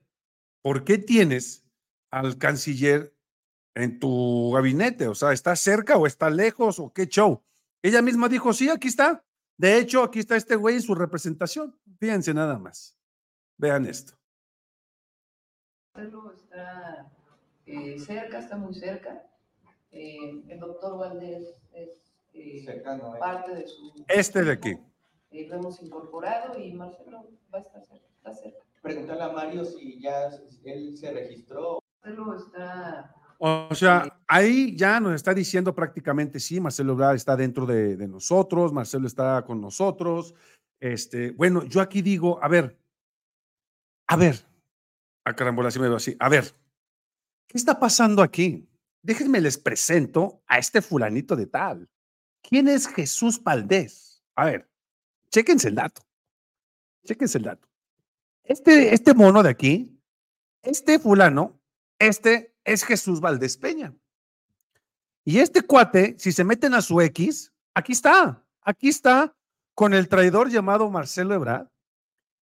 ¿por 0.62 0.84
qué 0.84 0.98
tienes 0.98 1.64
al 2.10 2.36
canciller 2.38 3.14
en 3.74 3.98
tu 3.98 4.52
gabinete? 4.52 5.06
O 5.08 5.14
sea, 5.14 5.32
¿está 5.32 5.56
cerca 5.56 5.96
o 5.96 6.06
está 6.06 6.28
lejos 6.28 6.78
o 6.78 6.92
qué 6.92 7.06
show? 7.06 7.42
Ella 7.82 8.02
misma 8.02 8.28
dijo, 8.28 8.52
sí, 8.52 8.68
aquí 8.68 8.88
está. 8.88 9.24
De 9.56 9.78
hecho, 9.78 10.02
aquí 10.02 10.18
está 10.18 10.36
este 10.36 10.56
güey 10.56 10.76
en 10.76 10.82
su 10.82 10.94
representación. 10.94 11.78
Fíjense 11.98 12.34
nada 12.34 12.58
más. 12.58 12.96
Vean 13.56 13.86
esto. 13.86 14.14
Está 15.94 17.10
eh, 17.66 17.98
cerca, 17.98 18.38
está 18.38 18.56
muy 18.56 18.74
cerca. 18.74 19.22
Eh, 19.92 20.42
el 20.48 20.60
doctor 20.60 20.98
Valdés 20.98 21.60
es 21.72 21.90
eh, 22.32 22.82
parte 23.18 23.54
de 23.54 23.66
su... 23.66 24.04
Este 24.08 24.42
de 24.44 24.52
aquí. 24.52 24.78
Lo 25.32 25.56
hemos 25.56 25.82
incorporado 25.82 26.58
y 26.58 26.72
Marcelo 26.72 27.28
va 27.52 27.58
a 27.58 27.62
estar 27.62 27.84
cerca, 27.86 28.06
está 28.16 28.34
cerca. 28.34 28.58
Preguntarle 28.82 29.22
a 29.22 29.32
Mario 29.32 29.64
si 29.64 30.00
ya 30.00 30.30
él 30.64 30.96
se 30.96 31.12
registró. 31.12 31.80
Marcelo 32.02 32.36
está 32.36 33.14
o 33.42 33.74
sea, 33.74 34.20
ahí 34.28 34.76
ya 34.76 35.00
nos 35.00 35.14
está 35.14 35.32
diciendo 35.32 35.74
prácticamente, 35.74 36.38
sí, 36.38 36.60
Marcelo 36.60 36.92
Ebrard 36.92 37.16
está 37.16 37.34
dentro 37.36 37.64
de, 37.64 37.96
nosotros, 38.06 38.70
Marcelo 38.70 39.06
está 39.06 39.42
con 39.46 39.62
nosotros. 39.62 40.34
Este, 40.78 41.30
bueno, 41.30 41.64
yo 41.64 41.80
aquí 41.80 42.02
digo, 42.02 42.38
a 42.42 42.48
ver, 42.48 42.78
a 44.08 44.16
ver, 44.16 44.46
a 45.24 45.34
carambola, 45.34 45.68
así 45.68 45.78
me 45.78 45.88
veo 45.88 45.96
así, 45.96 46.14
a 46.20 46.28
ver, 46.28 46.52
¿qué 47.48 47.56
está 47.56 47.80
pasando 47.80 48.22
aquí? 48.22 48.68
Déjenme 49.02 49.40
les 49.40 49.56
presento 49.56 50.42
a 50.46 50.58
este 50.58 50.82
fulanito 50.82 51.34
de 51.34 51.46
tal. 51.46 51.88
¿Quién 52.46 52.68
es 52.68 52.88
Jesús 52.88 53.42
Valdés? 53.42 54.22
A 54.36 54.44
ver, 54.44 54.69
chéquense 55.30 55.68
el 55.68 55.74
dato. 55.74 56.02
Chéquense 57.04 57.38
el 57.38 57.44
dato. 57.44 57.68
Este, 58.44 58.94
este 58.94 59.14
mono 59.14 59.42
de 59.42 59.50
aquí, 59.50 60.00
este 60.62 60.98
fulano, 60.98 61.60
este 61.98 62.56
es 62.64 62.84
Jesús 62.84 63.20
Valdés 63.20 63.56
Peña. 63.56 63.94
Y 65.24 65.38
este 65.38 65.62
cuate, 65.62 66.16
si 66.18 66.32
se 66.32 66.44
meten 66.44 66.74
a 66.74 66.82
su 66.82 67.00
X, 67.00 67.52
aquí 67.74 67.92
está, 67.92 68.44
aquí 68.62 68.88
está 68.88 69.34
con 69.74 69.94
el 69.94 70.08
traidor 70.08 70.50
llamado 70.50 70.90
Marcelo 70.90 71.34
Ebrard. 71.34 71.68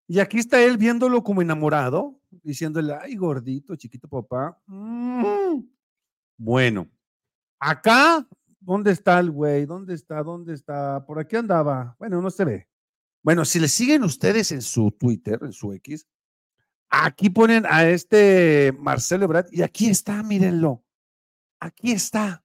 Y 0.06 0.20
aquí 0.20 0.38
está 0.38 0.62
él 0.62 0.78
viéndolo 0.78 1.22
como 1.22 1.42
enamorado, 1.42 2.18
diciéndole, 2.30 2.94
ay, 2.94 3.14
gordito, 3.16 3.76
chiquito 3.76 4.08
papá. 4.08 4.58
Mm. 4.66 5.60
Bueno, 6.38 6.88
acá, 7.58 8.26
¿dónde 8.60 8.92
está 8.92 9.18
el 9.18 9.30
güey? 9.30 9.66
¿Dónde 9.66 9.94
está? 9.94 10.22
¿Dónde 10.22 10.54
está? 10.54 11.04
Por 11.04 11.18
aquí 11.18 11.36
andaba. 11.36 11.94
Bueno, 11.98 12.22
no 12.22 12.30
se 12.30 12.44
ve. 12.44 12.67
Bueno, 13.28 13.44
si 13.44 13.60
le 13.60 13.68
siguen 13.68 14.04
ustedes 14.04 14.52
en 14.52 14.62
su 14.62 14.90
Twitter, 14.90 15.38
en 15.42 15.52
su 15.52 15.74
X, 15.74 16.08
Aquí 16.88 17.28
ponen 17.28 17.66
a 17.66 17.86
este 17.86 18.74
Marcelo 18.78 19.26
Ebrard 19.26 19.48
y 19.52 19.60
aquí 19.60 19.90
está, 19.90 20.22
mírenlo. 20.22 20.82
Aquí 21.60 21.92
está. 21.92 22.42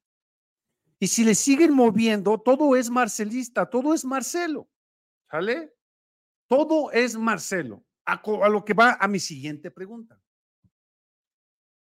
Y 1.00 1.08
si 1.08 1.24
le 1.24 1.36
siguen 1.36 1.74
moviendo, 1.74 2.38
todo 2.38 2.75
es 2.75 2.90
marcelista, 2.90 3.70
todo 3.70 3.94
es 3.94 4.04
Marcelo. 4.04 4.70
¿Sale? 5.32 5.74
Todo 6.50 6.92
es 6.92 7.16
Marcelo. 7.16 7.86
A, 8.04 8.22
lo 8.50 8.65
que 8.65 8.74
va 8.74 8.98
a 9.00 9.08
mi 9.08 9.22
siguiente 9.22 9.72
pregunta. 9.72 10.22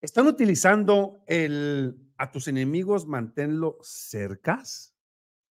¿Están 0.01 0.27
utilizando 0.27 1.23
el 1.27 1.99
a 2.17 2.31
tus 2.31 2.49
enemigos 2.49 3.07
manténlo 3.07 3.77
cercas? 3.83 4.95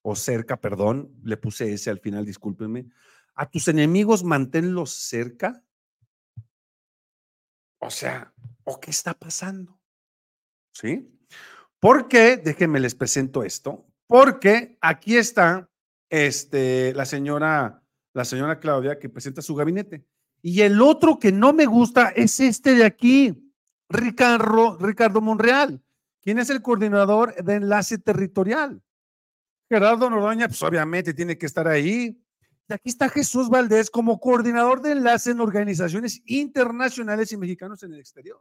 O 0.03 0.15
cerca, 0.15 0.61
perdón, 0.61 1.13
le 1.25 1.37
puse 1.37 1.73
ese 1.73 1.91
al 1.91 1.99
final, 1.99 2.25
discúlpenme. 2.25 2.87
A 3.35 3.49
tus 3.49 3.69
enemigos 3.69 4.25
manténlos 4.25 4.91
cerca. 4.93 5.65
O 7.79 7.91
sea, 7.91 8.33
¿o 8.65 8.79
qué 8.79 8.91
está 8.91 9.15
pasando? 9.15 9.81
¿Sí? 10.73 11.09
Porque, 11.81 12.37
déjenme 12.37 12.79
les 12.79 12.95
presento 12.95 13.43
esto, 13.43 13.87
porque 14.07 14.79
aquí 14.81 15.17
está 15.17 15.69
este, 16.09 16.95
la 16.95 17.05
señora, 17.05 17.83
la 18.15 18.25
señora 18.25 18.61
Claudia 18.61 18.99
que 18.99 19.09
presenta 19.09 19.43
su 19.43 19.55
gabinete. 19.55 20.07
Y 20.43 20.61
el 20.61 20.81
otro 20.81 21.19
que 21.19 21.33
no 21.33 21.53
me 21.53 21.67
gusta 21.67 22.11
es 22.11 22.39
este 22.39 22.75
de 22.75 22.85
aquí, 22.85 23.53
Ricardo, 23.89 24.77
Ricardo 24.79 25.21
Monreal, 25.21 25.83
quien 26.21 26.39
es 26.39 26.51
el 26.51 26.63
coordinador 26.63 27.35
de 27.43 27.55
enlace 27.55 27.99
territorial. 27.99 28.83
Gerardo 29.69 30.11
Noroña, 30.11 30.49
pues 30.49 30.63
obviamente 30.63 31.15
tiene 31.15 31.39
que 31.39 31.47
estar 31.47 31.67
ahí. 31.67 32.22
Aquí 32.73 32.89
está 32.89 33.09
Jesús 33.09 33.49
Valdés 33.49 33.91
como 33.91 34.19
coordinador 34.19 34.81
de 34.81 34.93
enlace 34.93 35.31
en 35.31 35.41
organizaciones 35.41 36.23
internacionales 36.27 37.33
y 37.33 37.37
mexicanos 37.37 37.83
en 37.83 37.93
el 37.95 38.01
exterior. 38.01 38.41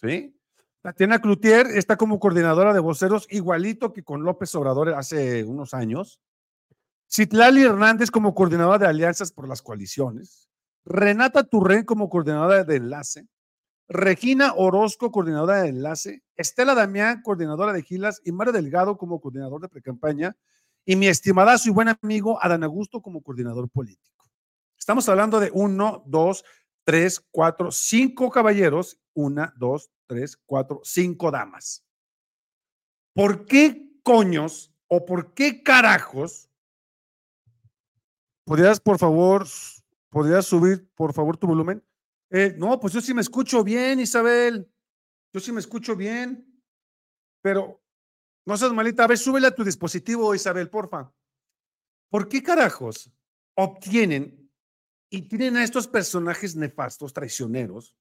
¿Sí? 0.00 0.36
Tatiana 0.82 1.20
Cloutier 1.20 1.66
está 1.68 1.96
como 1.96 2.18
coordinadora 2.18 2.74
de 2.74 2.80
voceros, 2.80 3.26
igualito 3.30 3.92
que 3.92 4.02
con 4.02 4.22
López 4.22 4.54
Obrador 4.54 4.90
hace 4.94 5.42
unos 5.44 5.72
años. 5.72 6.20
Citlali 7.10 7.62
Hernández 7.62 8.10
como 8.10 8.34
coordinadora 8.34 8.78
de 8.78 8.86
alianzas 8.86 9.32
por 9.32 9.48
las 9.48 9.62
coaliciones. 9.62 10.50
Renata 10.84 11.44
Turren 11.44 11.84
como 11.84 12.10
coordinadora 12.10 12.64
de 12.64 12.76
enlace. 12.76 13.28
Regina 13.88 14.54
Orozco, 14.54 15.10
coordinadora 15.10 15.62
de 15.62 15.68
enlace. 15.68 16.22
Estela 16.36 16.74
Damián, 16.74 17.22
coordinadora 17.22 17.72
de 17.72 17.82
Gilas. 17.82 18.20
Y 18.24 18.32
Mario 18.32 18.52
Delgado 18.52 18.98
como 18.98 19.20
coordinador 19.20 19.60
de 19.60 19.68
precampaña 19.68 20.36
y 20.84 20.96
mi 20.96 21.08
estimada 21.08 21.56
y 21.64 21.70
buen 21.70 21.88
amigo 21.88 22.42
Adán 22.42 22.64
Augusto 22.64 23.00
como 23.00 23.22
coordinador 23.22 23.68
político. 23.68 24.30
Estamos 24.78 25.08
hablando 25.08 25.40
de 25.40 25.50
uno, 25.52 26.02
dos, 26.06 26.44
tres, 26.84 27.24
cuatro, 27.30 27.70
cinco 27.70 28.30
caballeros, 28.30 28.98
una, 29.14 29.54
dos, 29.56 29.90
tres, 30.06 30.36
cuatro, 30.44 30.80
cinco 30.84 31.30
damas. 31.30 31.84
¿Por 33.14 33.46
qué 33.46 33.90
coños 34.02 34.74
o 34.88 35.06
por 35.06 35.32
qué 35.34 35.62
carajos? 35.62 36.50
¿Podrías, 38.44 38.78
por 38.78 38.98
favor, 38.98 39.46
podrías 40.10 40.44
subir, 40.44 40.90
por 40.94 41.14
favor, 41.14 41.36
tu 41.36 41.46
volumen? 41.46 41.82
Eh, 42.30 42.54
no, 42.58 42.78
pues 42.78 42.92
yo 42.92 43.00
sí 43.00 43.14
me 43.14 43.22
escucho 43.22 43.64
bien, 43.64 44.00
Isabel. 44.00 44.70
Yo 45.32 45.40
sí 45.40 45.50
me 45.52 45.60
escucho 45.60 45.96
bien. 45.96 46.46
Pero 47.40 47.83
no 48.46 48.56
seas 48.56 48.72
malita. 48.72 49.04
A 49.04 49.06
ver, 49.06 49.18
a 49.44 49.54
tu 49.54 49.64
dispositivo, 49.64 50.34
Isabel, 50.34 50.70
porfa. 50.70 51.12
¿Por 52.10 52.28
qué 52.28 52.42
carajos 52.42 53.10
obtienen 53.56 54.50
y 55.10 55.22
tienen 55.22 55.56
a 55.56 55.64
estos 55.64 55.88
personajes 55.88 56.54
nefastos, 56.56 57.12
traicioneros, 57.12 57.96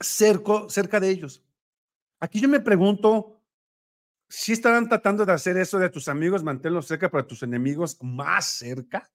cerca, 0.00 0.68
cerca 0.68 1.00
de 1.00 1.10
ellos? 1.10 1.42
Aquí 2.20 2.40
yo 2.40 2.48
me 2.48 2.60
pregunto 2.60 3.40
si 4.28 4.52
estarán 4.52 4.88
tratando 4.88 5.24
de 5.24 5.32
hacer 5.32 5.56
eso 5.56 5.78
de 5.78 5.90
tus 5.90 6.08
amigos, 6.08 6.42
manténlos 6.42 6.86
cerca, 6.86 7.10
para 7.10 7.26
tus 7.26 7.42
enemigos 7.42 7.98
más 8.02 8.46
cerca. 8.46 9.10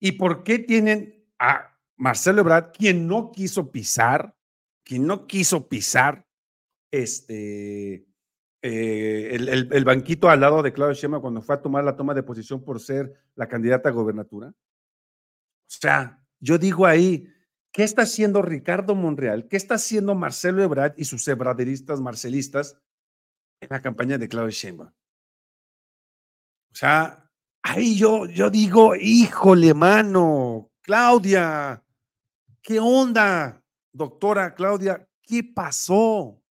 ¿Y 0.00 0.12
por 0.12 0.42
qué 0.42 0.58
tienen 0.58 1.26
a 1.38 1.78
Marcelo 1.96 2.40
Ebrard, 2.40 2.72
quien 2.72 3.06
no 3.06 3.32
quiso 3.32 3.70
pisar, 3.70 4.36
quien 4.84 5.06
no 5.06 5.26
quiso 5.26 5.68
pisar 5.68 6.26
este, 6.90 8.07
eh, 8.60 9.36
el, 9.70 9.84
banquito 9.84 10.28
al 10.28 10.40
lado 10.40 10.62
de 10.62 10.72
Claudio 10.72 10.94
Sheinbaum 10.94 11.22
cuando 11.22 11.42
fue 11.42 11.54
a 11.54 11.62
tomar 11.62 11.84
la 11.84 11.96
toma 11.96 12.12
de 12.14 12.24
posición 12.24 12.64
por 12.64 12.80
ser 12.80 13.12
la 13.36 13.46
candidata 13.46 13.88
a 13.88 13.92
gobernatura? 13.92 14.48
O 14.48 14.54
sea, 15.66 16.20
yo 16.40 16.58
digo 16.58 16.86
ahí, 16.86 17.28
¿qué 17.72 17.84
está 17.84 18.02
haciendo 18.02 18.42
Ricardo 18.42 18.94
Monreal? 18.94 19.46
¿Qué 19.46 19.56
está 19.56 19.74
haciendo 19.74 20.14
Marcelo 20.14 20.62
Ebrard 20.62 20.94
y 20.96 21.04
sus 21.04 21.26
ebraderistas 21.28 22.00
marcelistas 22.00 22.76
en 23.60 23.68
la 23.70 23.80
campaña 23.80 24.18
de 24.18 24.28
Claudio 24.28 24.50
Sheinbaum? 24.50 24.90
O 26.72 26.74
sea, 26.74 27.30
ahí 27.62 27.96
yo, 27.96 28.26
yo 28.26 28.50
digo, 28.50 28.94
híjole, 28.96 29.74
mano, 29.74 30.70
Claudia, 30.80 31.82
¿qué 32.62 32.80
onda? 32.80 33.62
Doctora 33.92 34.54
Claudia, 34.54 35.08
¿qué 35.22 35.44
pasó? 35.44 36.42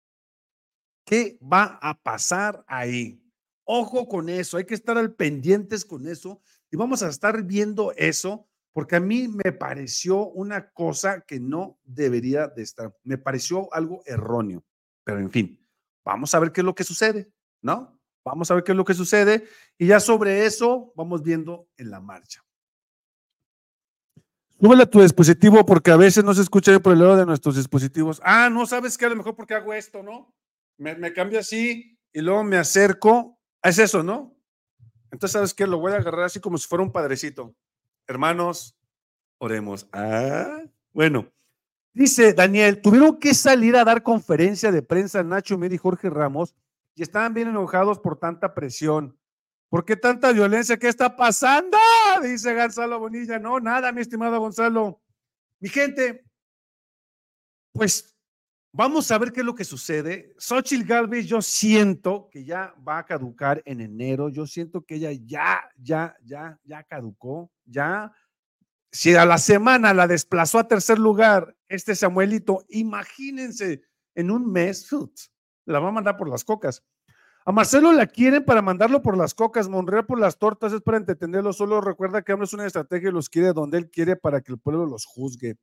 ¿Qué 1.07 1.39
va 1.41 1.79
a 1.81 1.95
pasar 2.03 2.65
ahí? 2.67 3.23
Ojo 3.65 4.09
con 4.09 4.29
eso, 4.29 4.57
hay 4.57 4.65
que 4.65 4.75
estar 4.75 4.99
al 4.99 5.15
pendientes 5.15 5.85
con 5.85 6.07
eso 6.09 6.43
y 6.69 6.77
vamos 6.77 7.03
a 7.03 7.09
estar 7.09 7.45
viendo 7.45 7.93
eso 7.93 8.49
porque 8.73 8.97
a 8.97 9.01
mí 9.01 9.29
me 9.29 9.53
pareció 9.53 10.27
una 10.27 10.71
cosa 10.71 11.21
que 11.21 11.39
no 11.39 11.79
debería 11.85 12.49
de 12.49 12.63
estar, 12.63 12.95
me 13.05 13.19
pareció 13.19 13.73
algo 13.73 14.03
erróneo, 14.05 14.65
pero 15.05 15.21
en 15.21 15.31
fin, 15.31 15.65
vamos 16.05 16.35
a 16.35 16.41
ver 16.41 16.51
qué 16.51 16.61
es 16.61 16.65
lo 16.65 16.75
que 16.75 16.85
sucede, 16.85 17.33
¿no? 17.63 17.99
Vamos 18.25 18.51
a 18.51 18.55
ver 18.55 18.65
qué 18.65 18.73
es 18.73 18.77
lo 18.77 18.85
que 18.85 18.95
sucede 18.95 19.45
y 19.79 19.87
ya 19.87 20.01
sobre 20.01 20.45
eso 20.45 20.93
vamos 20.97 21.23
viendo 21.23 21.69
en 21.77 21.91
la 21.91 22.01
marcha. 22.01 22.45
Súbele 24.61 24.83
a 24.83 24.91
tu 24.91 25.01
dispositivo 25.01 25.65
porque 25.65 25.93
a 25.93 25.97
veces 25.97 26.25
no 26.25 26.35
se 26.35 26.43
escucha 26.43 26.77
por 26.81 26.95
el 26.95 26.99
lado 26.99 27.17
de 27.17 27.27
nuestros 27.27 27.55
dispositivos. 27.55 28.21
Ah, 28.25 28.51
no 28.51 28.67
sabes 28.67 28.99
qué, 28.99 29.07
a 29.07 29.11
lo 29.11 29.17
mejor 29.17 29.37
porque 29.37 29.55
hago 29.55 29.73
esto, 29.73 30.03
¿no? 30.03 30.35
Me, 30.79 30.95
me 30.95 31.13
cambio 31.13 31.41
así 31.41 31.99
y 32.13 32.21
luego 32.21 32.45
me 32.45 32.57
acerco. 32.57 33.39
Es 33.63 33.79
eso, 33.79 34.03
¿no? 34.03 34.37
Entonces, 35.11 35.33
¿sabes 35.33 35.55
qué? 35.55 35.67
Lo 35.67 35.79
voy 35.79 35.93
a 35.93 35.97
agarrar 35.97 36.25
así 36.25 36.41
como 36.41 36.59
si 36.59 36.69
fuera 36.69 36.83
un 36.83 36.93
padrecito. 36.93 37.55
Hermanos, 38.07 38.77
oremos. 39.39 39.89
Ah, 39.93 40.63
bueno. 40.93 41.33
Dice 41.93 42.35
Daniel, 42.35 42.83
tuvieron 42.83 43.19
que 43.19 43.33
salir 43.33 43.75
a 43.77 43.85
dar 43.85 44.03
conferencia 44.03 44.71
de 44.71 44.83
prensa 44.83 45.23
Nacho 45.23 45.57
Mir 45.57 45.73
y 45.73 45.79
Jorge 45.79 46.11
Ramos 46.11 46.55
y 46.95 47.03
estaban 47.03 47.33
bien 47.33 47.49
enojados 47.49 47.99
por 47.99 48.19
tanta 48.19 48.53
presión. 48.55 49.19
¿Por 49.69 49.85
qué 49.85 49.97
tanta 49.97 50.33
violencia? 50.33 50.77
¿Qué 50.77 50.89
está 50.89 51.17
pasando? 51.17 51.79
Dice 52.23 52.55
Gonzalo 52.55 52.99
Bonilla. 52.99 53.39
No, 53.39 53.61
nada, 53.61 53.93
mi 53.93 54.01
estimado 54.01 54.39
Gonzalo. 54.39 55.01
Mi 55.59 55.69
gente, 55.69 56.25
pues 57.73 58.16
vamos 58.77 59.11
a 59.11 59.19
ver 59.19 59.33
qué 59.33 59.41
es 59.41 59.47
lo 59.47 59.55
que 59.55 59.65
sucede. 59.65 60.35
Xochitl 60.39 60.87
Galvez, 60.87 61.27
yo 61.27 61.41
siento 61.41 62.29
que 62.31 62.45
ya 62.45 62.75
va 62.87 62.99
a 62.99 63.07
caducar 63.07 63.63
en 63.65 63.81
enero. 63.81 64.29
Yo 64.29 64.47
siento 64.47 64.83
que 64.83 64.97
ella 64.97 65.13
ya, 65.13 65.63
ya, 65.79 66.15
ya, 66.23 66.61
ya 66.65 66.85
caducó. 66.85 67.51
Ya, 67.65 68.13
si 68.93 69.15
a 69.15 69.25
la 69.25 69.39
semana 69.39 69.95
la 69.95 70.07
desplazó 70.07 70.59
a 70.59 70.69
tercer 70.69 70.99
lugar 70.99 71.57
este 71.69 71.95
Samuelito, 71.95 72.65
imagínense 72.69 73.83
en 74.15 74.31
un 74.31 74.51
mes, 74.51 74.89
la 75.65 75.81
va 75.81 75.89
a 75.89 75.93
mandar 75.93 76.17
por 76.17 76.29
las 76.29 76.45
cocas. 76.45 76.83
A 77.45 77.53
Marcelo 77.53 77.93
la 77.93 78.07
quieren 78.07 78.45
para 78.45 78.61
mandarlo 78.61 79.03
por 79.03 79.17
las 79.17 79.33
cocas, 79.33 79.69
Monreal 79.69 80.05
por 80.05 80.19
las 80.19 80.39
tortas, 80.39 80.73
es 80.73 80.81
para 80.81 80.97
entretenerlo. 80.99 81.53
Solo 81.53 81.81
recuerda 81.81 82.23
que 82.23 82.33
es 82.33 82.53
una 82.53 82.67
estrategia 82.67 83.09
y 83.09 83.13
los 83.13 83.29
quiere 83.29 83.53
donde 83.53 83.79
él 83.79 83.89
quiere 83.89 84.17
para 84.17 84.41
que 84.41 84.53
el 84.53 84.59
pueblo 84.59 84.85
los 84.85 85.07
juzgue. 85.07 85.57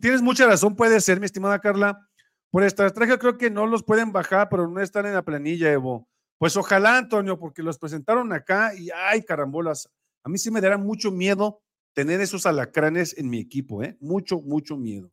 Tienes 0.00 0.22
mucha 0.22 0.46
razón, 0.46 0.76
puede 0.76 1.00
ser, 1.00 1.20
mi 1.20 1.26
estimada 1.26 1.60
Carla. 1.60 2.08
Por 2.50 2.62
estrategia 2.62 3.18
creo 3.18 3.36
que 3.36 3.50
no 3.50 3.66
los 3.66 3.82
pueden 3.82 4.12
bajar, 4.12 4.48
pero 4.48 4.68
no 4.68 4.80
están 4.80 5.06
en 5.06 5.14
la 5.14 5.24
planilla, 5.24 5.72
Evo. 5.72 6.08
Pues 6.38 6.56
ojalá, 6.56 6.98
Antonio, 6.98 7.38
porque 7.38 7.62
los 7.62 7.78
presentaron 7.78 8.32
acá 8.32 8.74
y 8.74 8.90
ay, 8.90 9.22
carambolas. 9.22 9.88
A 10.22 10.28
mí 10.28 10.38
sí 10.38 10.50
me 10.50 10.60
dará 10.60 10.78
mucho 10.78 11.10
miedo 11.10 11.62
tener 11.94 12.20
esos 12.20 12.44
alacranes 12.44 13.16
en 13.16 13.30
mi 13.30 13.38
equipo, 13.38 13.82
¿eh? 13.82 13.96
Mucho, 14.00 14.40
mucho 14.40 14.76
miedo. 14.76 15.10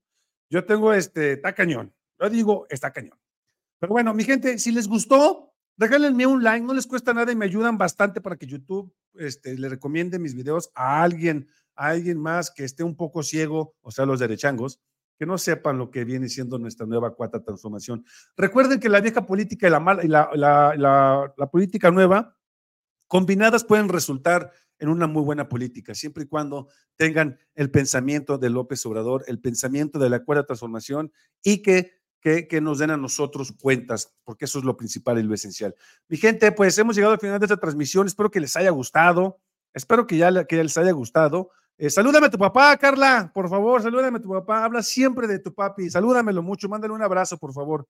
Yo 0.50 0.66
tengo 0.66 0.94
este, 0.94 1.34
está 1.34 1.54
cañón. 1.54 1.94
Yo 2.20 2.30
digo, 2.30 2.68
está 2.70 2.92
cañón. 2.92 3.18
Pero 3.80 3.94
bueno, 3.94 4.14
mi 4.14 4.24
gente, 4.24 4.60
si 4.60 4.72
les 4.72 4.88
gustó, 4.88 5.54
regálenme 5.78 6.28
un 6.28 6.44
like, 6.44 6.66
no 6.66 6.74
les 6.74 6.88
cuesta 6.88 7.14
nada 7.14 7.32
y 7.32 7.36
me 7.36 7.46
ayudan 7.46 7.78
bastante 7.78 8.22
para 8.22 8.36
que 8.36 8.48
YouTube 8.48 8.94
este, 9.16 9.58
le 9.58 9.70
recomiende 9.70 10.20
mis 10.20 10.36
videos 10.36 10.72
a 10.76 11.04
alguien, 11.04 11.48
a 11.76 11.88
alguien 11.88 12.20
más 12.20 12.52
que 12.52 12.64
esté 12.64 12.84
un 12.84 12.96
poco 12.96 13.24
ciego, 13.24 13.76
o 13.82 13.92
sea, 13.92 14.06
los 14.06 14.20
derechangos, 14.20 14.80
que 15.18 15.26
no 15.26 15.38
sepan 15.38 15.78
lo 15.78 15.92
que 15.92 16.06
viene 16.06 16.30
siendo 16.30 16.58
nuestra 16.58 16.86
nueva 16.86 17.16
cuarta 17.16 17.44
transformación. 17.44 18.06
Recuerden 18.36 18.80
que 18.80 18.90
la 18.90 19.02
vieja 19.02 19.26
política 19.26 19.68
y 19.68 19.72
la, 19.72 19.80
mala, 19.80 20.04
y 20.04 20.08
la, 20.08 20.30
la, 20.36 21.34
la 21.36 21.52
política 21.52 21.92
nueva, 21.92 22.36
combinadas 23.08 23.64
pueden 23.64 23.90
resultar 23.90 24.52
en 24.80 24.90
una 24.90 25.08
muy 25.08 25.22
buena 25.22 25.48
política, 25.48 25.94
siempre 25.94 26.24
y 26.24 26.28
cuando 26.28 26.68
tengan 26.96 27.38
el 27.56 27.70
pensamiento 27.70 28.38
de 28.38 28.50
López 28.50 28.86
Obrador, 28.86 29.24
el 29.28 29.40
pensamiento 29.40 30.00
de 30.00 30.10
la 30.10 30.24
cuarta 30.24 30.48
transformación 30.48 31.12
y 31.44 31.62
que 31.62 32.04
que, 32.24 32.62
nos 32.62 32.80
den 32.80 32.92
a 32.92 32.98
nosotros 32.98 33.54
cuentas, 33.60 34.16
porque 34.24 34.46
eso 34.46 34.60
es 34.60 34.66
lo 34.66 34.78
principal 34.78 35.20
y 35.20 35.24
lo 35.24 35.34
esencial. 35.34 35.76
Mi 36.08 36.16
gente, 36.16 36.54
pues 36.54 36.78
hemos 36.78 36.96
llegado 36.96 37.14
al 37.14 37.20
final 37.20 37.38
de 37.38 37.46
esta 37.46 37.58
transmisión. 37.58 38.08
Espero 38.08 38.32
que 38.32 38.40
les 38.40 38.56
haya 38.56 38.70
gustado. 38.70 39.42
Espero 39.74 40.08
que 40.08 40.16
ya, 40.16 40.46
que 40.46 40.64
les 40.64 40.78
haya 40.78 40.92
gustado. 40.94 41.52
Eh, 41.78 41.90
salúdame 41.90 42.28
a 42.28 42.30
tu 42.30 42.38
papá, 42.38 42.78
Carla, 42.78 43.32
por 43.34 43.50
favor, 43.50 43.82
salúdame 43.82 44.18
a 44.18 44.22
tu 44.22 44.30
papá. 44.30 44.64
Habla 44.64 44.84
siempre 44.84 45.28
de 45.28 45.40
tu 45.40 45.54
papi. 45.54 45.90
Salúdamelo 45.90 46.44
mucho. 46.44 46.70
Mándale 46.70 46.94
un 46.94 47.02
abrazo, 47.02 47.38
por 47.38 47.54
favor. 47.54 47.88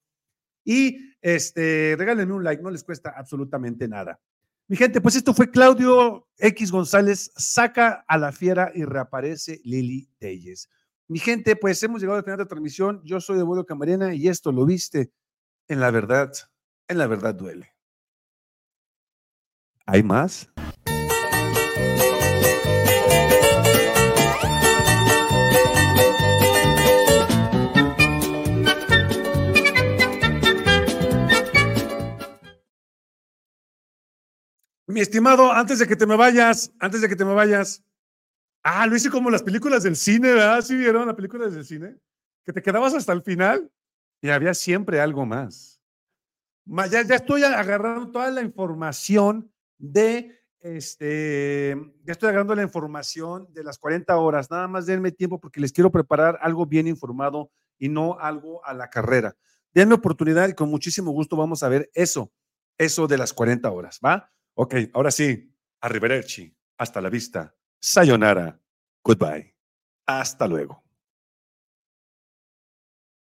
Y 0.64 1.16
este, 1.22 1.96
regálenme 1.98 2.34
un 2.34 2.44
like, 2.44 2.64
no 2.64 2.70
les 2.70 2.84
cuesta 2.84 3.14
absolutamente 3.16 3.88
nada. 3.88 4.20
Mi 4.68 4.78
gente, 4.78 5.02
pues 5.02 5.16
esto 5.16 5.34
fue 5.34 5.52
Claudio 5.52 6.28
X 6.38 6.72
González, 6.72 7.32
saca 7.36 8.06
a 8.08 8.18
la 8.18 8.32
fiera 8.32 8.72
y 8.74 8.86
reaparece 8.86 9.60
Lili 9.66 10.10
Telles. 10.18 10.70
Mi 11.10 11.20
gente, 11.20 11.58
pues 11.58 11.84
hemos 11.84 12.00
llegado 12.00 12.18
al 12.18 12.24
final 12.24 12.38
de 12.38 12.46
la 12.46 12.50
transmisión. 12.50 13.02
Yo 13.04 13.20
soy 13.20 13.40
Abuelo 13.40 13.66
Camarena 13.66 14.14
y 14.16 14.30
esto 14.30 14.54
lo 14.54 14.66
viste 14.66 15.12
en 15.68 15.82
la 15.82 15.92
verdad, 15.92 16.32
en 16.88 16.98
la 16.98 17.08
verdad 17.08 17.36
duele. 17.36 17.74
¿Hay 19.86 20.02
más? 20.02 20.50
Mi 34.94 35.02
estimado, 35.02 35.52
antes 35.52 35.80
de 35.80 35.88
que 35.88 35.96
te 35.96 36.06
me 36.06 36.16
vayas, 36.16 36.72
antes 36.80 37.02
de 37.02 37.10
que 37.10 37.16
te 37.16 37.26
me 37.26 37.34
vayas, 37.34 37.84
Ah, 38.64 38.88
lo 38.88 38.96
hice 38.96 39.10
como 39.10 39.30
las 39.30 39.44
películas 39.44 39.84
del 39.84 39.98
cine, 39.98 40.30
¿verdad? 40.34 40.62
¿Sí 40.62 40.76
vieron 40.78 41.06
las 41.06 41.16
películas 41.16 41.54
del 41.54 41.66
cine? 41.66 41.98
Que 42.46 42.54
te 42.54 42.62
quedabas 42.62 42.94
hasta 42.94 43.12
el 43.12 43.22
final 43.22 43.70
y 44.22 44.30
había 44.30 44.54
siempre 44.54 45.02
algo 45.02 45.26
más. 45.26 45.82
Ya, 46.66 47.02
ya 47.02 47.16
estoy 47.16 47.44
agarrando 47.44 48.10
toda 48.10 48.32
la 48.32 48.42
información 48.42 49.52
de, 49.78 50.40
este, 50.62 51.76
ya 52.06 52.14
estoy 52.14 52.30
agarrando 52.30 52.56
la 52.56 52.64
información 52.64 53.48
de 53.54 53.66
las 53.66 53.78
40 53.78 54.16
horas. 54.16 54.50
Nada 54.50 54.70
más 54.70 54.86
denme 54.86 55.12
tiempo 55.12 55.42
porque 55.42 55.60
les 55.60 55.74
quiero 55.74 55.92
preparar 55.92 56.40
algo 56.42 56.66
bien 56.66 56.88
informado 56.88 57.52
y 57.78 57.90
no 57.90 58.18
algo 58.18 58.66
a 58.66 58.74
la 58.74 58.90
carrera. 58.90 59.36
Denme 59.74 59.96
oportunidad 59.96 60.48
y 60.48 60.54
con 60.54 60.70
muchísimo 60.70 61.12
gusto 61.12 61.36
vamos 61.36 61.64
a 61.64 61.68
ver 61.68 61.92
eso, 61.94 62.32
eso 62.78 63.08
de 63.08 63.18
las 63.18 63.34
40 63.34 63.70
horas, 63.70 64.00
¿va? 64.04 64.32
Ok, 64.56 64.76
ahora 64.94 65.10
sí, 65.12 65.56
arrivederci, 65.82 66.56
hasta 66.78 67.02
la 67.02 67.10
vista. 67.10 67.56
Sayonara. 67.82 68.62
Goodbye. 69.04 69.56
Hasta 70.06 70.48
luego. 70.48 70.83